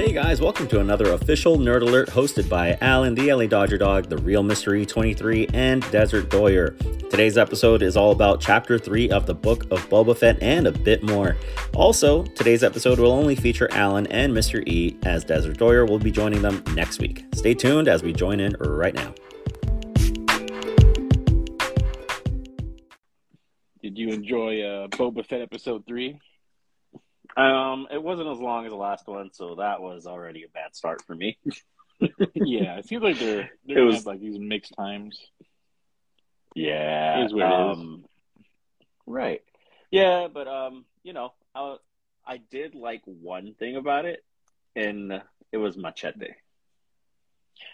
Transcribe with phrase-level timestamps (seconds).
[0.00, 4.08] Hey guys, welcome to another official Nerd Alert hosted by Allen, the LA Dodger Dog,
[4.08, 6.70] the Real Mystery 23, and Desert Doyer.
[7.10, 10.72] Today's episode is all about Chapter 3 of the Book of Boba Fett and a
[10.72, 11.36] bit more.
[11.74, 14.66] Also, today's episode will only feature Allen and Mr.
[14.66, 17.26] E, as Desert Doyer will be joining them next week.
[17.34, 19.12] Stay tuned as we join in right now.
[23.82, 26.18] Did you enjoy uh, Boba Fett episode three?
[27.36, 30.74] Um, it wasn't as long as the last one, so that was already a bad
[30.74, 31.38] start for me.
[32.34, 35.20] yeah, it seems like they're they're It was- like these mixed times.
[36.54, 37.78] Yeah, It is what it is.
[37.78, 38.04] um,
[39.06, 39.42] Right.
[39.90, 41.76] Yeah, but um, you know, I
[42.26, 44.24] I did like one thing about it,
[44.76, 46.28] and it was Machete.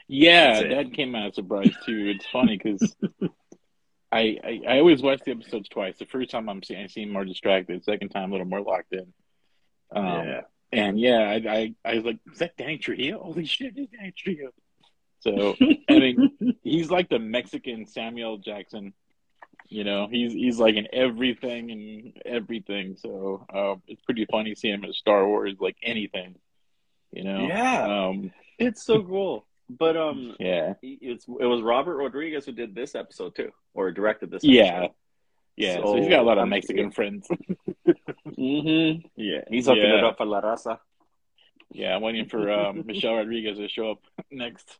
[0.08, 2.12] Yeah, that came out a surprise too.
[2.14, 2.94] It's funny because
[4.12, 5.98] I, I I always watch the episodes twice.
[5.98, 7.84] The first time I'm seeing I seem more distracted.
[7.84, 9.12] Second time a little more locked in.
[9.94, 10.40] Um, yeah.
[10.72, 13.20] And yeah, I, I I was like, is that Danny Trejo?
[13.20, 14.48] Holy shit, is Danny Trejo.
[15.20, 15.54] So
[15.88, 18.92] I mean, he's like the Mexican Samuel Jackson.
[19.68, 22.96] You know, he's he's like in everything and everything.
[22.96, 26.36] So um, it's pretty funny seeing him in Star Wars, like anything.
[27.12, 28.06] You know, Yeah.
[28.08, 29.46] um, It's so cool.
[29.68, 34.30] But um, yeah, it's it was Robert Rodriguez who did this episode too, or directed
[34.30, 34.44] this.
[34.44, 34.88] yeah,
[35.56, 35.76] yeah.
[35.76, 37.28] So, he's got a lot of Mexican friends.
[38.26, 39.06] Mm-hmm.
[39.16, 39.98] Yeah, he's hooking Yeah.
[39.98, 40.78] it up for La Raza.
[41.72, 43.98] yeah, I'm waiting for um, Michelle Rodriguez to show up
[44.30, 44.78] next.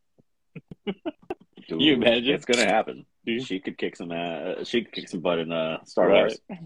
[0.85, 2.35] Dude, You imagine?
[2.35, 3.07] It's gonna happen.
[3.25, 3.45] Dude.
[3.47, 4.11] She could kick some.
[4.13, 6.37] Uh, she could kick some butt in uh, Star Right.
[6.51, 6.61] Wars,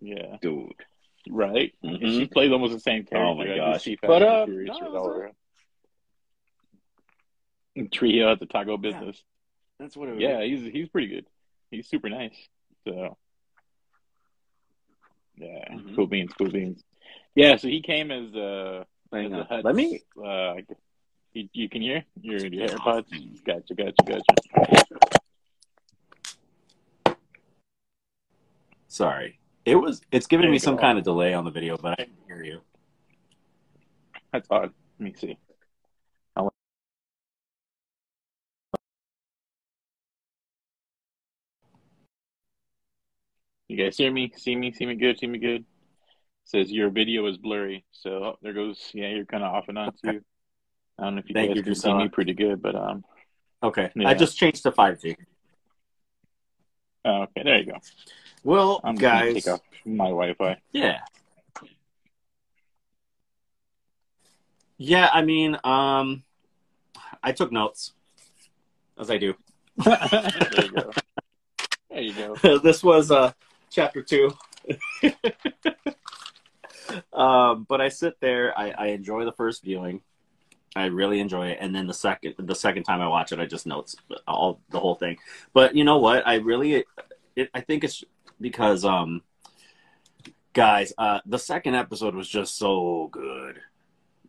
[0.00, 0.72] Yeah, dude.
[1.28, 1.74] right.
[1.84, 2.18] Mhm.
[2.18, 3.18] She plays almost the same character.
[3.30, 3.82] Oh my as gosh.
[3.84, 5.32] Chief But, uh, no, with it was all a- her-
[7.92, 9.22] Trio at the taco business.
[9.78, 10.20] That's what it was.
[10.22, 11.26] Yeah, he's he's pretty good.
[11.70, 12.34] He's super nice.
[12.86, 13.18] So
[15.36, 15.94] yeah, Mhm.
[15.94, 16.82] cool beans, cool beans.
[17.34, 19.62] Yeah, so he came as uh Hang as on.
[19.62, 20.00] Let me.
[20.24, 20.54] uh
[21.32, 23.08] you, you can hear your your AirPods.
[23.44, 24.34] Gotcha, gotcha, gotcha.
[28.88, 30.00] Sorry, it was.
[30.12, 30.80] It's giving There me some go.
[30.82, 32.60] kind of delay on the video, but I can hear you.
[34.32, 34.72] That's odd.
[34.98, 35.36] Let me see.
[43.68, 44.32] You guys hear me?
[44.36, 44.72] See me?
[44.72, 45.18] See me good?
[45.18, 45.64] See me good?
[46.46, 47.84] says your video is blurry.
[47.92, 48.90] So oh, there goes.
[48.94, 50.22] Yeah, you're kind of off and on too.
[50.98, 53.04] I don't know if you Thank guys you, can see me pretty good, but um.
[53.62, 54.08] Okay, Yeah.
[54.08, 55.16] I just changed to five G.
[57.04, 57.78] Oh, okay, there you go.
[58.44, 60.56] Well, I'm guys, take off my Wi-Fi.
[60.72, 61.00] yeah,
[64.78, 65.08] yeah.
[65.12, 66.22] I mean, um,
[67.22, 67.92] I took notes,
[68.98, 69.34] as I do.
[69.84, 70.30] there
[70.62, 70.90] you go.
[71.90, 72.58] There you go.
[72.62, 73.32] this was uh
[73.76, 74.32] chapter two.
[77.12, 80.00] um, but I sit there, I, I enjoy the first viewing.
[80.74, 83.46] I really enjoy it, and then the second the second time I watch it, I
[83.46, 85.16] just notes all the whole thing.
[85.52, 86.26] But you know what?
[86.26, 86.84] I really,
[87.34, 88.04] it, I think it's
[88.40, 89.22] because um,
[90.52, 93.60] guys, uh, the second episode was just so good.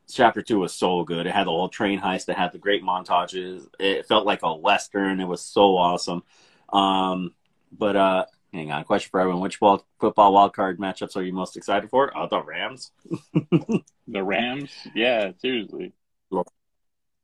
[0.10, 1.28] Chapter two was so good.
[1.28, 2.30] It had the whole train heist.
[2.30, 3.68] It had the great montages.
[3.78, 5.20] It felt like a western.
[5.20, 6.24] It was so awesome.
[6.72, 7.34] Um,
[7.78, 11.34] but uh, hang on, question for everyone: Which ball, football wild card matchups are you
[11.34, 12.16] most excited for?
[12.18, 12.92] Oh, the Rams.
[14.10, 14.72] The Rams.
[14.96, 15.92] Yeah, seriously.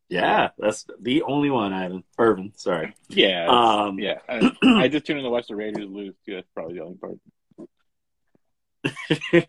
[0.09, 1.73] Yeah, that's the only one.
[1.73, 2.53] Ivan Irvin.
[2.55, 2.95] Sorry.
[3.09, 3.47] Yeah.
[3.47, 4.19] Um, yeah.
[4.29, 6.13] I, I just tuned in to watch the Raiders lose.
[6.25, 6.35] Too.
[6.35, 7.17] That's probably the only part.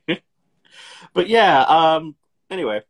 [1.12, 1.60] but yeah.
[1.62, 2.14] Um.
[2.50, 2.82] Anyway,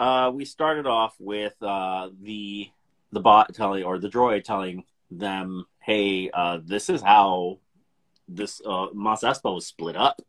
[0.00, 2.70] uh, we started off with uh the
[3.12, 7.58] the bot telling or the droid telling them, "Hey, uh, this is how
[8.28, 10.20] this uh, Mos Espa was split up.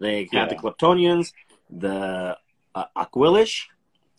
[0.00, 0.60] They had the Yeah.
[0.60, 1.32] Kleptonians,
[1.70, 2.36] the
[2.74, 3.64] uh, Aqualish,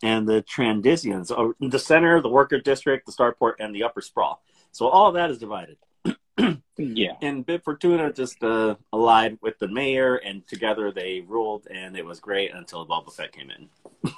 [0.03, 1.31] and the Trandizians.
[1.31, 4.41] Uh, the center, the Worker District, the Starport, and the Upper Sprawl.
[4.71, 5.77] So all that is divided.
[6.77, 7.11] Yeah.
[7.21, 12.05] And Bib Fortuna just uh, allied with the mayor, and together they ruled, and it
[12.05, 14.13] was great until Boba Fett came in.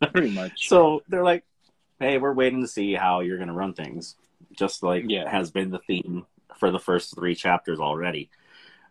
[0.12, 0.68] Pretty much.
[0.68, 1.44] So they're like,
[2.00, 4.16] "Hey, we're waiting to see how you're going to run things,"
[4.56, 5.28] just like Yeah.
[5.30, 6.24] has been the theme
[6.58, 8.30] for the first three chapters already.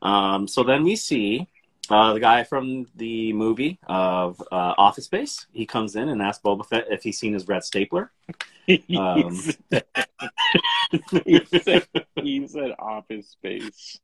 [0.01, 1.47] Um, so then we see
[1.89, 5.47] uh, the guy from the movie of uh, Office Space.
[5.51, 8.11] He comes in and asks Boba Fett if he's seen his red stapler.
[8.95, 9.43] Um,
[11.25, 13.99] he, said, he said office space.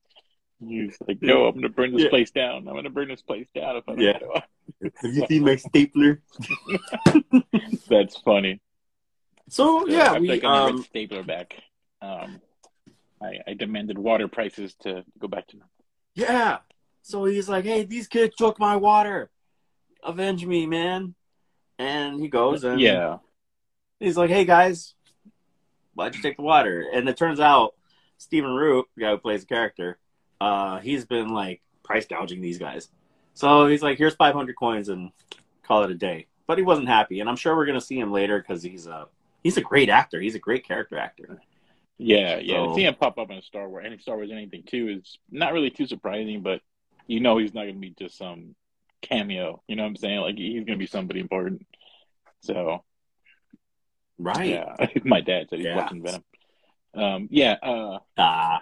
[0.60, 2.10] He's like, no, I'm going to burn this Yeah.
[2.10, 2.68] place down.
[2.68, 4.20] I'm going to burn this place down if I don't Yeah.
[4.20, 4.42] go.
[4.98, 6.22] Have you seen my stapler?
[7.90, 8.62] That's funny.
[9.50, 11.56] So yeah, I'm we taking the red um, stapler back.
[12.02, 12.40] Um,
[13.22, 15.70] I, I demanded water prices to go back to normal.
[16.16, 16.58] Yeah.
[17.04, 19.30] So he's like, hey, these kids took my water.
[20.04, 21.16] Avenge me, man.
[21.80, 23.18] and he goes and Yeah.
[24.00, 24.94] he's like, "Hey guys,
[25.96, 27.74] why'd you take the water?" And it turns out
[28.18, 29.98] Stephen Root, the guy who plays the character,
[30.40, 32.90] uh, he's been like price gouging these guys.
[33.34, 35.12] So he's like, "Here's 500 coins and
[35.64, 38.12] call it a day." But he wasn't happy, and I'm sure we're gonna see him
[38.12, 39.08] later because he's a
[39.44, 40.20] he's a great actor.
[40.20, 41.42] He's a great character actor.
[41.98, 42.66] Yeah, yeah.
[42.66, 45.18] So- Seeing him pop up in a Star Wars, any Star Wars, anything too, is
[45.30, 46.42] not really too surprising.
[46.42, 46.62] But
[47.08, 48.56] you know, he's not going to be just some
[49.02, 49.62] cameo.
[49.68, 50.20] You know what I'm saying?
[50.22, 51.66] Like he's going to be somebody important.
[52.42, 52.84] So
[54.18, 54.50] Right?
[54.50, 55.76] yeah, my dad said he's Yeah.
[55.78, 56.24] watching Venom.
[56.94, 58.62] Um, yeah, uh, Ah,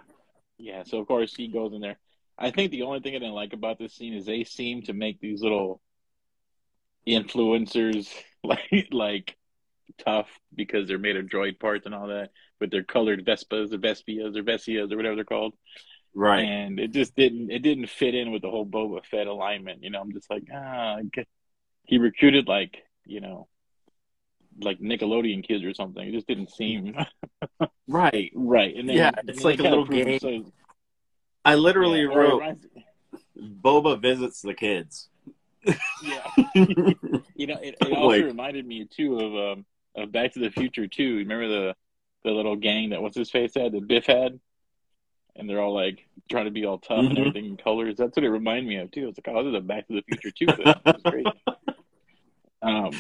[0.58, 0.84] yeah.
[0.84, 1.98] So of course he goes in there.
[2.38, 4.94] I think the only thing I didn't like about this scene is they seem to
[4.94, 5.82] make these little
[7.08, 8.10] influencers
[8.44, 9.36] like like
[9.98, 13.78] tough because they're made of droid parts and all that, but they're colored Vespas or
[13.78, 15.54] Vespias or Vesias or whatever they're called.
[16.16, 16.44] right.
[16.44, 19.84] and it just didn't it didn't fit in with the whole Boba Fett alignment.
[19.84, 20.98] You know, I'm just like, ah,
[21.86, 23.48] he recruited like you know,
[24.62, 26.06] like Nickelodeon kids or something.
[26.08, 26.96] It just didn't seem
[27.88, 28.32] Right.
[28.36, 28.76] right.
[28.76, 30.06] And then Yeah, and it's like a little game.
[30.20, 30.52] themselves-
[31.46, 32.44] I literally yeah, wrote
[33.40, 35.10] Boba visits the kids.
[35.66, 36.30] yeah.
[37.36, 39.66] You know, it, it also Like- reminded me too of um
[39.96, 41.18] of Back to the Future too.
[41.18, 41.76] Remember the
[42.24, 44.40] the little gang that what's his face had that Biff had,
[45.36, 47.20] and they're all like trying to be all tough and Mhm.
[47.20, 47.96] everything in colors.
[47.98, 49.08] That's what it reminded me of too.
[49.08, 50.48] It's like, oh, this is a Back to the Future too.
[50.86, 51.28] was great.
[52.62, 52.92] Um,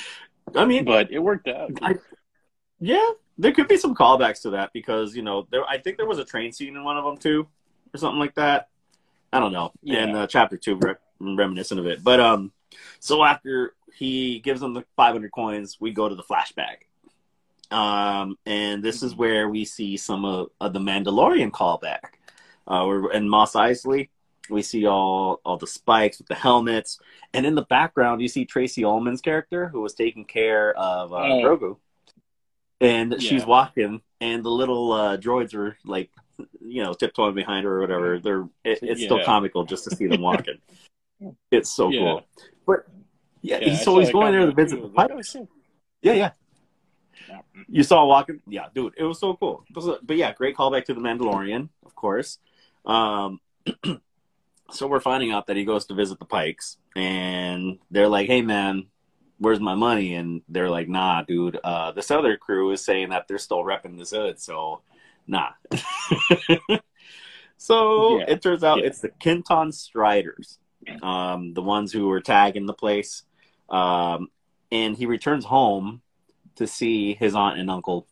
[0.55, 1.71] I mean, but it worked out.
[1.81, 1.95] I-
[2.79, 5.65] yeah, there could be some callbacks to that because you know there.
[5.65, 7.45] I think there was a train scene in one of them too,
[7.93, 8.69] or something like that.
[9.33, 9.73] I don't know.
[9.83, 9.97] Yeah.
[10.03, 12.01] And uh, chapter two, re- reminiscent of it.
[12.05, 12.53] But um,
[13.01, 16.87] so after he gives them the 500 coins, we go to the flashback.
[17.71, 21.99] Um, and this is where we see some of, of the Mandalorian callback.
[22.67, 24.09] Uh, we're in Mos Eisley.
[24.49, 26.99] We see all all the spikes with the helmets,
[27.35, 31.17] and in the background, you see Tracey Ullman's character, who was taking care of uh,
[31.17, 31.41] Oh.
[31.43, 31.77] Grogu.
[32.81, 36.09] And she's walking, and the little uh, droids are like,
[36.65, 38.19] you know, tiptoeing behind her or whatever.
[38.19, 40.57] They're it, it's still comical just to see them walking.
[41.51, 41.99] it's so Yeah.
[41.99, 42.21] cool.
[42.65, 42.87] But
[43.41, 45.31] yeah, Yeah, so he's going there to visit the was like, pipes.
[45.31, 45.47] shit.
[46.01, 46.31] Yeah, yeah.
[47.27, 47.41] Yeah.
[47.67, 48.41] You saw walking?
[48.47, 49.63] Yeah, dude, it was so cool.
[49.71, 52.37] But but yeah, great callback to the Mandalorian, of course.
[52.85, 53.39] Um,
[54.71, 58.41] so we're finding out that he goes to visit the Pikes, and they're like, "Hey,
[58.41, 58.87] man,
[59.37, 61.59] where's my money?" And they're like, "Nah, dude.
[61.63, 64.81] Uh, this other crew is saying that they're still repping this hood, so
[65.27, 65.49] nah."
[67.57, 68.25] so Yeah.
[68.29, 68.85] it turns out Yeah.
[68.85, 70.59] it's the Kenton Striders,
[71.01, 73.23] um, the ones who were tagging the place.
[73.69, 74.29] Um,
[74.71, 76.01] and he returns home
[76.59, 78.05] to see his aunt and uncle.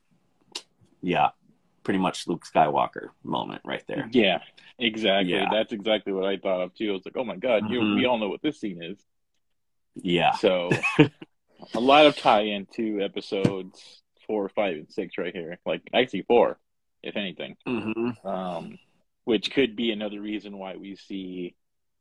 [1.02, 1.30] Yeah,
[1.84, 4.10] pretty much Luke Skywalker moment right there.
[4.12, 4.40] Yeah,
[4.80, 5.34] exactly.
[5.34, 5.50] Yeah.
[5.52, 6.90] That's exactly what I thought of too.
[6.90, 7.96] I was like, oh my god, you, Mhm.
[7.96, 8.98] we all know what this scene is.
[9.96, 10.70] Yeah, So
[11.74, 15.60] a lot of tie-in to episodes four, five, and six right here.
[15.66, 16.60] Like actually four,
[17.04, 17.58] if anything.
[17.66, 18.78] hmm Um,
[19.26, 21.56] which could be another reason why we see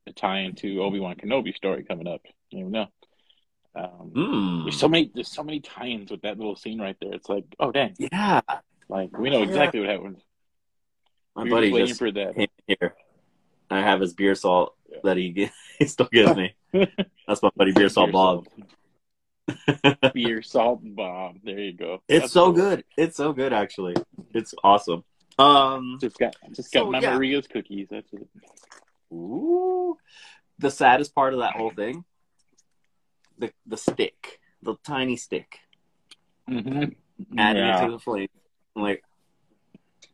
[0.06, 2.22] a tie-in to Obi Wan Kenobi story coming up.
[2.50, 2.86] You know.
[3.76, 4.64] Um, mm.
[4.64, 5.10] There's so many.
[5.14, 7.12] There's so many tie-ins with that little scene right there.
[7.12, 8.40] It's like, oh dang, yeah.
[8.88, 9.44] like we know Yeah.
[9.48, 10.22] exactly what happened.
[11.34, 12.34] My We buddy waiting just for that.
[12.34, 12.94] came here.
[13.70, 14.98] I have his beer salt Yeah.
[15.04, 16.54] that he he still gives me.
[16.72, 18.46] That's my buddy beer salt Bob.
[18.46, 20.12] salt.
[20.14, 21.36] Beer salt Bob.
[21.44, 22.02] There you go.
[22.08, 22.52] It's That's so cool.
[22.54, 22.84] good.
[22.96, 23.94] It's so good actually.
[24.34, 25.04] It's awesome.
[25.38, 27.14] Um Just got just got So, my yeah.
[27.14, 27.88] Maria's cookies.
[27.90, 28.26] That's it.
[29.12, 29.96] ooh,
[30.58, 32.04] the saddest part of that whole thing
[33.38, 35.58] the the stick, the tiny stick.
[36.48, 37.38] Mm-hmm.
[37.38, 38.28] adding it to the flame.
[38.76, 39.02] I'm like,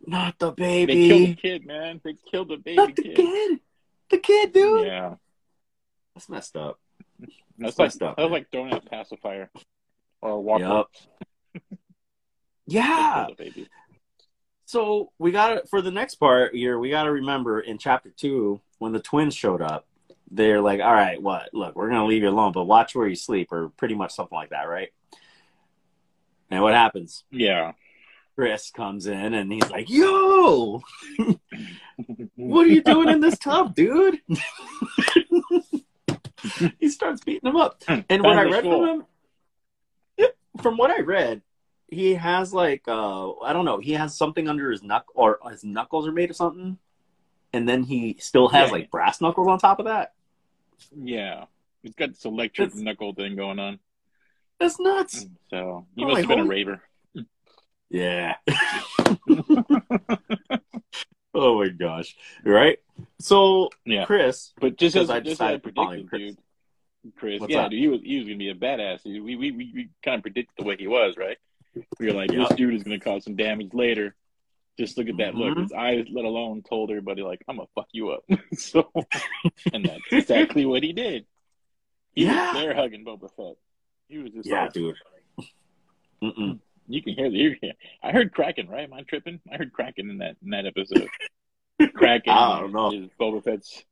[0.06, 0.94] not the baby.
[0.94, 2.00] They killed the kid, man.
[2.02, 3.16] They killed the baby not the kid.
[3.16, 3.60] kid,
[4.10, 4.86] the kid, dude.
[4.86, 5.14] Yeah,
[6.14, 6.78] That's messed up.
[7.58, 9.50] that's like messed up, that was like throwing a pacifier
[10.20, 10.64] or a walker.
[10.64, 10.90] Yup.
[12.66, 13.26] Yeah.
[14.64, 16.78] So we got to for the next part here.
[16.78, 19.86] We got to remember in chapter two when the twins showed up.
[20.34, 21.50] They're like, "All right, what?
[21.52, 24.34] Look, we're gonna leave you alone, but watch where you sleep, or pretty much something
[24.34, 24.88] like that, right?"
[26.50, 27.24] And what happens?
[27.30, 27.72] Yeah.
[28.34, 30.82] Chris comes in and he's like, "Yo,
[32.36, 34.20] what are you doing in this tub, dude?"
[36.80, 37.82] he starts beating him up.
[37.88, 39.04] And what I read from him,
[40.60, 41.42] from what I read,
[41.88, 45.62] he has like uh I don't know, he has something under his knuckle or his
[45.62, 46.78] knuckles are made of something,
[47.52, 48.72] and then he still has Yeah.
[48.72, 50.14] like brass knuckles on top of that.
[50.96, 51.44] Yeah.
[51.82, 53.78] He's got this electric It's- knuckle thing going on.
[54.60, 55.24] That's nuts.
[55.24, 56.82] Mm, so he Oh, must have been a raver.
[57.90, 58.36] Yeah.
[61.34, 62.16] oh my gosh.
[62.44, 62.78] Right.
[63.18, 64.04] So Yeah.
[64.04, 66.20] Chris, But just as, Because I just decided to call him Chris.
[66.20, 66.38] dude.
[67.16, 67.40] Chris.
[67.40, 69.04] What's yeah, dude, he was he was gonna be a badass.
[69.04, 71.36] We we we, we kind of predicted the way he was, right?
[71.98, 72.46] We were like, Yeah.
[72.48, 74.14] this dude is gonna cause some damage later.
[74.78, 75.56] Just look at that look.
[75.56, 75.62] Mhm.
[75.62, 78.24] His eyes, let alone, told everybody like, "I'm gonna fuck you up."
[78.54, 78.90] so,
[79.72, 81.26] and that's exactly what he did.
[82.14, 82.52] He Yeah.
[82.54, 83.56] was there hugging Boba Fett.
[84.08, 84.96] He was just Yeah, like, dude.
[86.22, 86.58] Mm-mm.
[86.88, 87.36] you can hear the.
[87.36, 88.68] You can, I heard cracking.
[88.68, 88.84] right?
[88.84, 89.40] Am I tripping?
[89.52, 91.08] I heard cracking in that in that episode.
[91.94, 92.32] cracking.
[92.32, 92.92] I don't know.
[92.92, 93.84] is Boba Fett's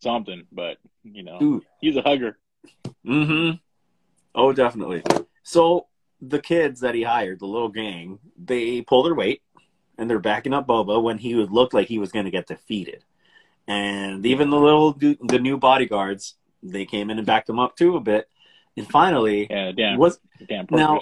[0.00, 1.62] something, but you know, Dude.
[1.80, 2.38] he's a hugger.
[3.06, 3.56] Mm-hmm.
[4.34, 5.02] Oh, definitely.
[5.42, 5.86] So
[6.20, 9.42] the kids that he hired, the little gang, they pull their weight
[9.98, 12.46] and they're backing up Boba when he would look like he was going to get
[12.46, 13.04] defeated.
[13.66, 17.96] And even the little the new bodyguards, they came in and backed him up too
[17.96, 18.28] a bit.
[18.76, 21.00] And finally, Yeah, damn, was damn now-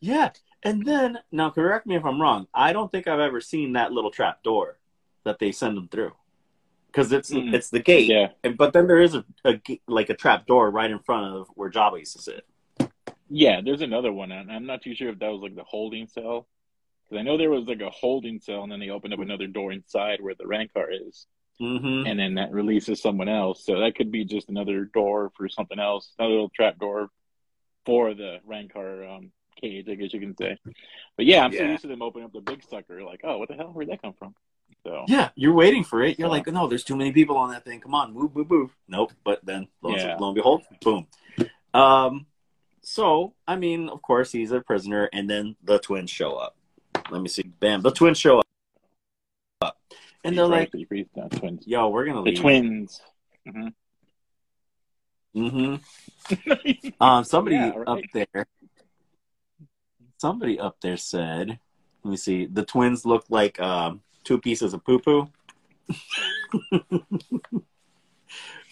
[0.00, 0.30] yeah.
[0.62, 2.48] And then now, correct me if I'm wrong.
[2.52, 4.78] I don't think I've ever seen that little trap door
[5.24, 6.12] that they send them through
[6.88, 7.54] because it's Mm-mm.
[7.54, 8.08] it's the gate.
[8.08, 11.34] Yeah, And, but then there is a, a like a trap door right in front
[11.36, 12.44] of where Jabba used to sit.
[13.30, 13.60] yeah.
[13.64, 14.32] There's another one.
[14.32, 16.46] I'm not too sure if that was like the holding cell,
[17.08, 19.46] because I know there was like a holding cell, and then they opened up another
[19.46, 21.26] door inside where the Rancor is,
[21.60, 22.06] Mm-hmm.
[22.06, 23.64] and then that releases someone else.
[23.64, 27.08] So that could be just another door for something else, another little trap door
[27.86, 30.58] for the Rancor um, cage, I guess you can say.
[31.16, 33.02] But yeah, I'm so used to them opening up the big sucker.
[33.02, 33.68] Like, oh, what the hell?
[33.72, 34.34] Where'd that come from?
[34.84, 36.18] So Yeah, you're waiting for it.
[36.18, 37.80] You're So- like, no, there's too many people on that thing.
[37.80, 38.76] Come on, move, move, move.
[38.86, 39.12] Nope.
[39.24, 40.16] But then, lo, and- Yeah.
[40.20, 41.06] lo and behold, boom.
[41.72, 42.26] Um,
[42.82, 46.54] so I mean, of course, he's a prisoner, and then the twins show up.
[47.10, 47.42] Let me see.
[47.44, 48.42] Bam, the twins show
[49.60, 49.78] up,
[50.24, 51.08] and they're like, Free- free-
[51.38, 51.66] twins.
[51.66, 52.36] "Yo, we're gonna leave.
[52.36, 53.00] The leave." twins.
[55.34, 55.76] hmm
[57.00, 57.88] Um, somebody Yeah, right.
[57.88, 58.46] up there,
[60.18, 61.58] somebody up there said,
[62.02, 65.28] "Let me see." The twins look like um, two pieces of poo poo,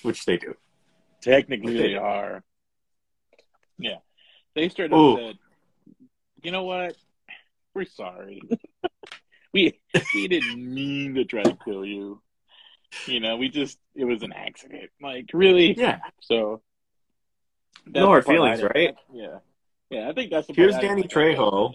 [0.02, 0.56] which they do.
[1.20, 1.88] Technically, Okay.
[1.92, 2.42] they are.
[3.78, 3.98] Yeah,
[4.54, 5.16] they straight Ooh.
[5.16, 5.38] said,
[6.42, 6.96] "You know what?
[7.76, 8.40] We're sorry.
[9.52, 9.80] we
[10.14, 12.20] we didn't mean to try to kill you.
[13.06, 14.90] You know, we just it was an accident.
[15.02, 15.76] Like, really?
[15.76, 15.98] Yeah.
[16.20, 16.62] So,
[17.86, 18.94] No hard feelings, right?
[19.12, 19.38] Yeah,
[19.90, 20.08] yeah.
[20.08, 21.74] I think that's the Here's Danny Trejo.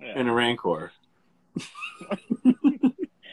[0.00, 0.18] Yeah.
[0.18, 0.92] in a Rancor.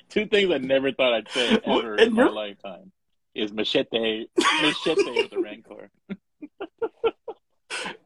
[0.09, 2.91] Two things I never thought I'd say ever in my lifetime
[3.35, 4.27] is machete,
[4.61, 5.89] machete with a Rancor.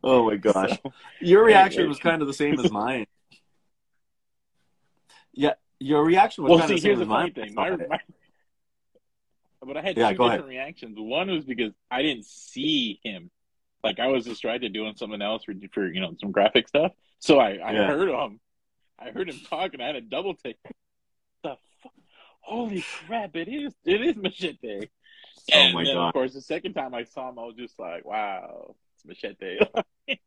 [0.03, 0.71] Oh my gosh.
[0.83, 3.05] So- Your reaction was kind of the same as mine.
[5.37, 7.53] Yeah, your reaction was well, kind see, here's the funny thing.
[7.53, 7.99] My, my,
[9.61, 10.45] but I had Yeah, two different ahead.
[10.45, 10.95] reactions.
[10.97, 13.29] One was because I didn't see him.
[13.83, 16.93] Like I was distracted doing something else for, for you know some graphic stuff.
[17.19, 17.85] So I, I Yeah.
[17.87, 18.39] heard him.
[18.97, 19.79] I heard him talking.
[19.79, 20.57] I had a double take.
[21.43, 21.91] The fuck?
[22.41, 23.35] Holy crap!
[23.35, 23.73] It is.
[23.85, 24.87] It is machete.
[25.53, 26.07] Oh my then, God.
[26.07, 29.59] Of course, the second time I saw him, I was just like, "Wow, it's machete."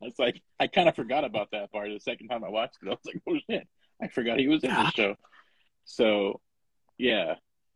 [0.00, 1.88] it's like I kind of forgot about that part.
[1.90, 3.66] The second time I watched it, I was like, "Oh shit!"
[4.02, 5.16] I forgot he was in the show.
[5.84, 6.40] So,
[6.98, 7.34] yeah,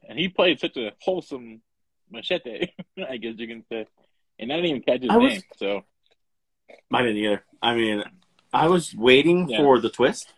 [0.08, 1.60] and he played such a wholesome
[2.10, 2.68] machete,
[3.08, 3.86] I guess you can say.
[4.38, 5.42] And I didn't even catch his I was- name.
[5.56, 5.82] So,
[6.92, 7.44] I didn't either.
[7.62, 8.02] I mean,
[8.52, 9.58] I was waiting Yeah.
[9.58, 10.32] for the twist.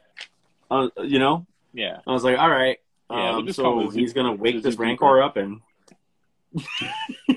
[0.70, 2.78] Uh, you know, yeah, I was like, all right.
[3.08, 4.76] Yeah, we'll um, so he's gonna wake this.
[4.76, 5.60] Rancor up and,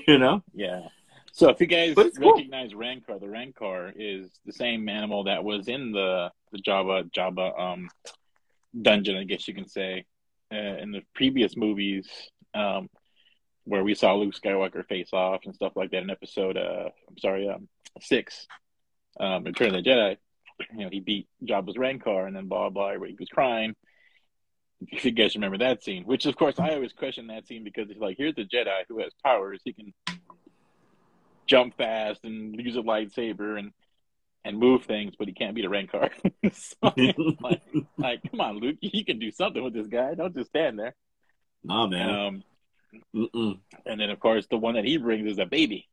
[0.08, 0.88] you know, yeah.
[1.32, 2.32] So, if you guys it's cool.
[2.32, 7.58] recognize Rancor, the Rancor is the same animal that was in the the Jabba Jabba
[7.58, 7.88] um
[8.78, 10.04] dungeon, I guess you can say,
[10.52, 12.08] uh, in the previous movies,
[12.54, 12.88] um,
[13.64, 17.18] where we saw Luke Skywalker face off and stuff like that in episode, uh, I'm
[17.18, 17.68] sorry, um,
[18.00, 18.46] six,
[19.18, 20.16] um, Return of the Jedi.
[20.72, 23.74] You know, he beat Jabba's Rancor and then blah blah, where he was crying.
[24.88, 27.90] If you guys remember that scene, which of course I always question that scene because
[27.90, 29.92] it's like, here's a Jedi who has powers, he can
[31.46, 33.72] jump fast and use a lightsaber and
[34.44, 36.10] and move things, but he can't beat a Rancor.
[36.52, 36.92] so,
[37.40, 37.60] like,
[37.98, 40.14] like, come on, Luke, you can do something with this guy.
[40.14, 40.94] Don't just stand there.
[41.64, 42.10] no man.
[42.10, 42.44] Um,
[43.86, 45.88] and then, of course, the one that he brings is a baby.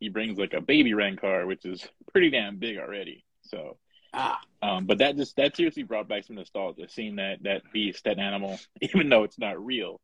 [0.00, 3.24] He brings like a baby Rancor, which is pretty damn big already.
[3.42, 3.76] So,
[4.12, 8.04] Ah, um, but that just that seriously brought back some nostalgia, seeing that that beast,
[8.04, 10.00] that animal, even though it's not real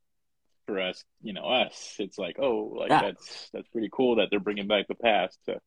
[0.66, 1.96] for us, you know, us.
[1.98, 3.02] It's like, oh, like Yeah.
[3.02, 5.58] that's that's pretty cool that they're bringing back the past to,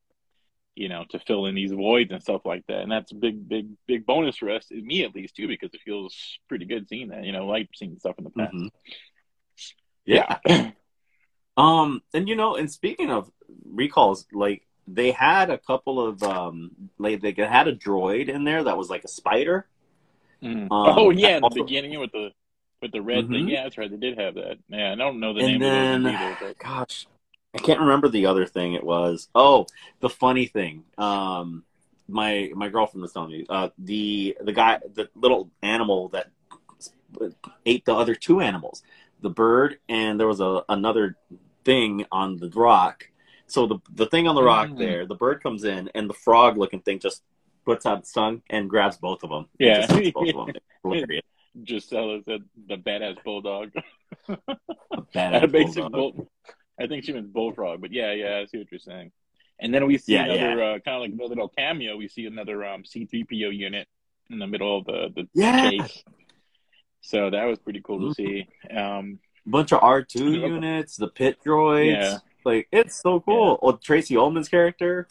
[0.75, 2.81] you know, to fill in these voids and stuff like that.
[2.81, 5.81] And that's a big, big, big bonus for us, me at least too, because it
[5.83, 8.53] feels pretty good seeing that, you know, like seeing stuff in the past.
[8.53, 8.69] mhm.
[10.05, 10.37] Yeah.
[11.57, 13.29] Um, and you know, and speaking of
[13.65, 18.63] recalls, like they had a couple of um, like they had a droid in there
[18.63, 19.67] that was like a spider.
[20.41, 20.61] Mhm.
[20.61, 22.29] Um, oh yeah, in the also- beginning with the
[22.81, 23.47] with the red thing.
[23.47, 23.51] Mhm.
[23.51, 23.91] Yeah, that's right.
[23.91, 24.57] They did have that.
[24.69, 27.07] Yeah, I don't know the And name then, of those either, but gosh,
[27.55, 29.27] I can't remember the other thing it was.
[29.33, 29.65] Oh,
[30.01, 30.83] the funny thing.
[30.97, 31.63] Um,
[32.07, 36.29] my my girlfriend was telling me uh, the the guy the little animal that
[37.65, 38.83] ate the other two animals,
[39.21, 41.17] the bird and there was a another
[41.65, 43.09] thing on the rock.
[43.47, 44.77] So the the thing on the rock Mm.
[44.77, 47.23] there, the bird comes in and the frog looking thing just
[47.65, 49.47] puts out its tongue and grabs both of them.
[49.59, 49.87] Yeah.
[49.87, 50.55] just both of them.
[50.83, 51.23] Hilarious.
[51.67, 53.71] Giselle said the badass bulldog.
[54.27, 54.37] A
[55.13, 55.91] badass basic bulldog.
[56.15, 56.27] bull.
[56.79, 59.11] I think she meant bullfrog, but yeah, yeah, I see what you're saying.
[59.59, 61.97] And then we see Yeah, another uh, kind of like a little cameo.
[61.97, 63.87] We see another um, C3PO unit
[64.29, 65.61] in the middle of the the Yeah.
[65.69, 66.03] chase.
[67.01, 68.07] So that was pretty cool Mhm.
[68.09, 68.47] to see.
[68.75, 70.47] Um, bunch of R two Yeah.
[70.47, 71.85] units, the pit droids.
[72.01, 72.17] Yeah.
[72.45, 73.59] Like it's so cool.
[73.61, 75.07] Oh, Tracey Ullman's character.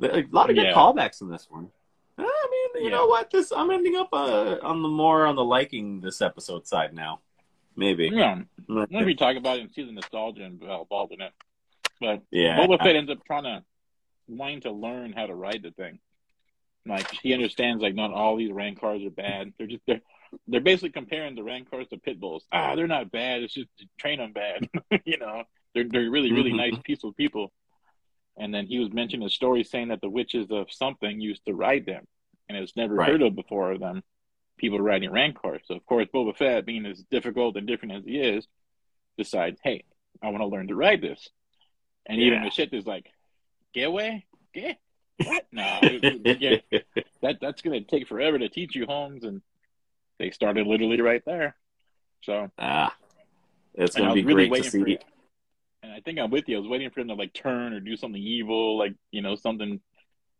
[0.00, 0.72] A lot of good Yeah.
[0.74, 1.70] callbacks in this one.
[2.18, 2.96] I mean, you Yeah.
[2.96, 3.30] know what?
[3.30, 7.20] This I'm ending up uh, on the more on the liking this episode side now.
[7.76, 8.10] Maybe.
[8.12, 11.32] yeah, we talk about it and see the nostalgia involved in it,
[12.00, 12.58] but Yeah.
[12.58, 13.64] Boba Fett ends up trying to
[14.28, 15.98] wanting to learn how to ride the thing.
[16.86, 19.52] Like he understands, like not all these Rancors are bad.
[19.56, 20.00] They're just they're
[20.48, 22.44] they're basically comparing the Rancors to pit bulls.
[22.50, 23.42] Ah, they're not bad.
[23.42, 24.68] It's just train them bad.
[25.04, 26.56] you know, they're they're really really Mhm.
[26.56, 27.52] nice, peaceful people.
[28.36, 31.54] And then he was mentioning a story saying that the witches of something used to
[31.54, 32.04] ride them,
[32.48, 33.10] and it's never Right.
[33.10, 34.02] heard of before of them.
[34.62, 35.60] People riding Rancors.
[35.66, 38.46] So of course, Boba Fett, being as difficult and different as he is,
[39.18, 39.84] decides, hey,
[40.22, 41.28] I want to learn to ride this.
[42.06, 43.06] And even the shit is like,
[43.74, 44.78] get away, get
[45.24, 45.46] what?
[45.52, 45.78] No,
[46.24, 46.56] yeah,
[47.22, 49.24] that that's gonna take forever to teach you, Holmes.
[49.24, 49.42] And
[50.18, 51.56] they started literally right there.
[52.22, 52.94] So ah,
[53.74, 54.98] it's gonna be really great to waiting for see.
[55.82, 56.56] And I think I'm with you.
[56.56, 59.34] I was waiting for him to like turn or do something evil, like you know
[59.36, 59.80] something,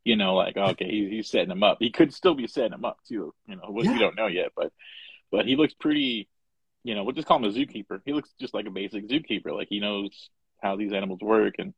[0.04, 1.78] you know, like okay, he's he's setting him up.
[1.80, 3.35] He could still be setting him up too.
[3.47, 3.92] You know, we Yeah.
[3.92, 4.73] we don't know yet, but
[5.30, 6.28] but he looks pretty.
[6.85, 8.00] You know, we'll just call him a zookeeper.
[8.04, 9.54] He looks just like a basic zookeeper.
[9.54, 10.30] Like he knows
[10.61, 11.75] how these animals work and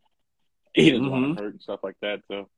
[0.74, 1.36] he doesn't want Mhm.
[1.36, 2.22] to hurt and stuff like that.
[2.26, 2.48] So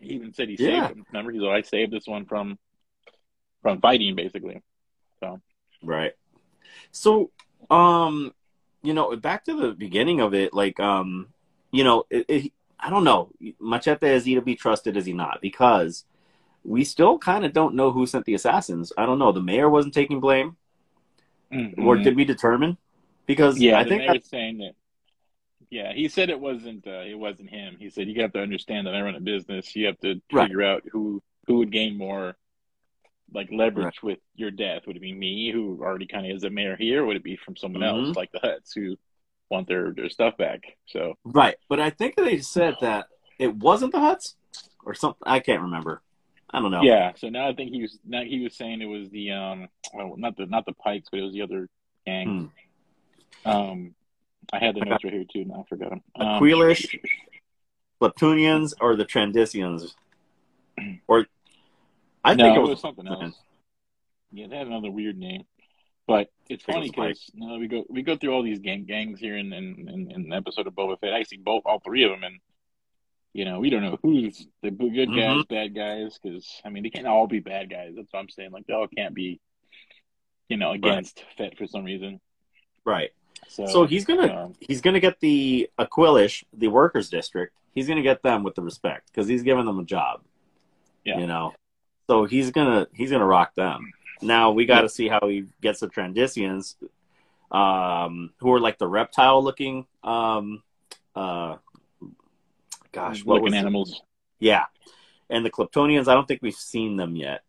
[0.00, 0.86] he even said he Yeah.
[0.86, 1.06] saved him.
[1.10, 2.58] Remember, he's like, I saved this one from
[3.62, 4.62] from fighting, basically.
[5.20, 5.40] So
[5.82, 6.12] Right.
[6.92, 7.30] So,
[7.70, 8.32] um,
[8.82, 11.32] you know, back to the beginning of it, like, um,
[11.72, 14.96] you know, it, it, I don't know, Machete is he to be trusted?
[14.96, 15.40] Is he not?
[15.40, 16.04] Because
[16.64, 18.92] we still kind of don't know who sent the assassins.
[18.98, 19.32] I don't know.
[19.32, 20.56] The mayor wasn't taking blame,
[21.78, 22.76] or did we determine?
[23.26, 24.72] Because yeah, I the think mayor's saying that.
[25.70, 26.86] Yeah, he said it wasn't.
[26.86, 27.76] Uh, it wasn't him.
[27.78, 29.74] He said you have to understand that I run a business.
[29.74, 30.48] You have to Right.
[30.48, 32.36] figure out who who would gain more,
[33.32, 34.86] like leverage with your death.
[34.86, 37.24] Would it be me, who already kind of is a mayor here, or would it
[37.24, 38.06] be from someone Mhm.
[38.08, 38.96] else, like the Hutts, who
[39.50, 40.60] want their their stuff back?
[40.86, 43.06] So right, but I think they said that
[43.38, 44.34] it wasn't the Hutts
[44.84, 45.22] or something.
[45.26, 46.02] I can't remember.
[46.50, 46.82] I don't know.
[46.82, 47.12] yeah.
[47.16, 50.14] So now I think he was now he was saying it was the um well
[50.16, 51.68] not the not the Pikes, but it was the other
[52.06, 52.50] gang.
[53.44, 53.94] Um,
[54.52, 54.90] I had the Hmm.
[54.90, 55.44] Notes right here too.
[55.44, 56.02] Now I forgot them.
[56.16, 56.98] Um, Aqualish,
[58.00, 59.94] Platunians, or the Trandisians,
[61.08, 61.26] or
[62.24, 63.34] I no, think it it was, was something else.
[64.32, 65.44] Yeah, they had another weird name.
[66.06, 69.18] But it's funny because you know, we go we go through all these gang gangs
[69.18, 71.12] here in in, in, in the episode of Boba Fett.
[71.12, 72.38] I see both all three of them, and
[73.32, 75.48] you know we don't know who's the good guys, Mhm.
[75.48, 76.18] bad guys.
[76.22, 77.94] Because I mean, they can't all be bad guys.
[77.96, 78.52] That's what I'm saying.
[78.52, 79.40] Like they all can't be,
[80.48, 82.20] you know, against Fett for some reason.
[82.84, 83.10] right.
[83.48, 87.54] So, So he's gonna um, he's gonna get the Aqualish, the workers district.
[87.74, 90.22] He's gonna get them with the respect because he's giving them a job.
[91.04, 91.18] Yeah.
[91.18, 91.52] You know,
[92.06, 93.92] so he's gonna he's gonna rock them.
[94.22, 96.74] Now we got to see how he gets the Trandisians,
[97.50, 100.62] um, who are like the reptile looking, um,
[101.14, 101.56] uh,
[102.92, 103.58] gosh, what looking was it?
[103.58, 104.02] animals.
[104.38, 104.64] Yeah,
[105.30, 106.08] and the Kleptonians.
[106.08, 107.42] I don't think we've seen them yet.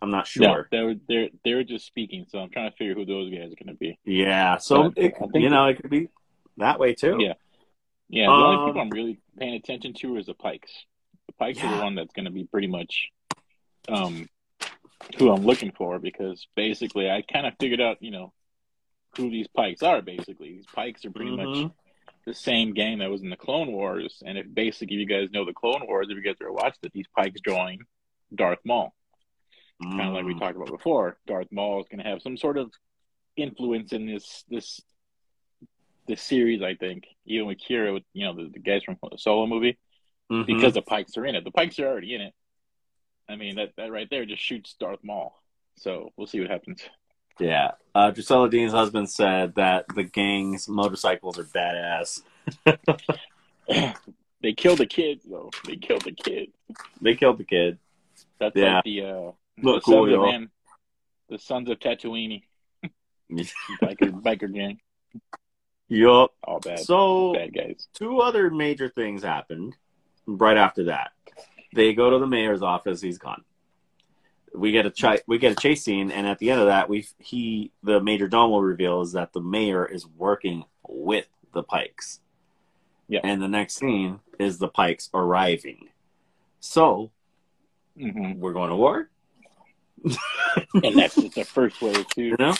[0.00, 0.68] I'm not No, sure.
[0.70, 2.26] they were they're they're just speaking.
[2.28, 3.98] So I'm trying to figure who those guys are going to be.
[4.04, 6.08] Yeah, so it, you know it could be
[6.58, 7.16] that way too.
[7.20, 7.34] Yeah.
[8.10, 10.72] Yeah, the only Um, people I'm really paying attention to is the Pikes.
[11.26, 13.08] The Pikes are the one that's going to be pretty much
[13.88, 14.28] um,
[15.18, 18.32] who I'm looking for because basically I kind of figured out, you know,
[19.16, 20.02] who these Pikes are.
[20.02, 21.72] Basically, these Pikes are pretty much Mhm.
[22.26, 24.22] the same gang that was in the Clone Wars.
[24.24, 26.92] And if basically you guys know the Clone Wars, if you guys ever watched it,
[26.92, 27.78] these Pikes join
[28.34, 28.94] Darth Maul.
[29.80, 30.40] Kind of like we Mm.
[30.40, 31.18] talked about before.
[31.26, 32.72] Darth Maul is going to have some sort of
[33.36, 34.80] influence in this this
[36.06, 36.62] this series.
[36.62, 39.78] I think even with Qi'ra, with you know the, the guys from the Solo movie
[40.30, 40.46] Mhm.
[40.46, 41.44] because the Pikes are in it.
[41.44, 42.34] The Pikes are already in it.
[43.28, 45.34] I mean, that, that right there just shoots Darth Maul.
[45.76, 46.80] So we'll see what happens.
[47.38, 47.72] Yeah.
[47.94, 52.22] Uh, Drusilla Dean's husband said that the gang's motorcycles are badass.
[54.42, 55.50] they killed the kids, though.
[55.66, 56.52] They killed the kids.
[57.00, 57.78] They killed the kid.
[58.40, 58.76] That's Yeah.
[58.76, 59.30] like the uh,
[59.62, 60.50] Look the cool, sons of man,
[61.28, 62.42] the sons of Tatooine,
[63.32, 64.80] biker biker gang.
[65.88, 66.32] Yup.
[66.44, 66.78] All bad.
[66.80, 67.88] So bad guys.
[67.94, 69.74] two other major things happened
[70.26, 71.10] right after that.
[71.74, 73.00] They go to the mayor's office.
[73.00, 73.44] He's gone.
[74.54, 76.88] We get a ch- we get a chase scene, and at the end of that,
[76.88, 82.20] we he the major domo reveals that the mayor is working with the Pikes.
[83.08, 83.20] Yeah.
[83.24, 85.88] And the next scene is the Pikes arriving.
[86.60, 87.10] So
[87.98, 89.10] hmm we're going to war.
[90.82, 92.24] And that's just the first wave too.
[92.24, 92.54] You know?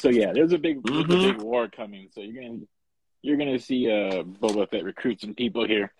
[0.00, 1.28] So yeah, there's a big there's Mhm.
[1.28, 2.08] a big war coming.
[2.14, 2.60] So you're gonna
[3.22, 5.92] you're gonna see uh Boba Fett recruit some people here.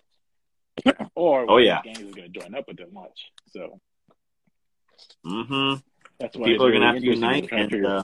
[1.15, 1.81] or Oh, yeah.
[1.83, 3.31] gangs are gonna join up with them much.
[3.51, 3.79] So
[5.25, 5.79] Mm-hmm.
[6.19, 8.03] that's why People are gonna really have to unite, to and uh,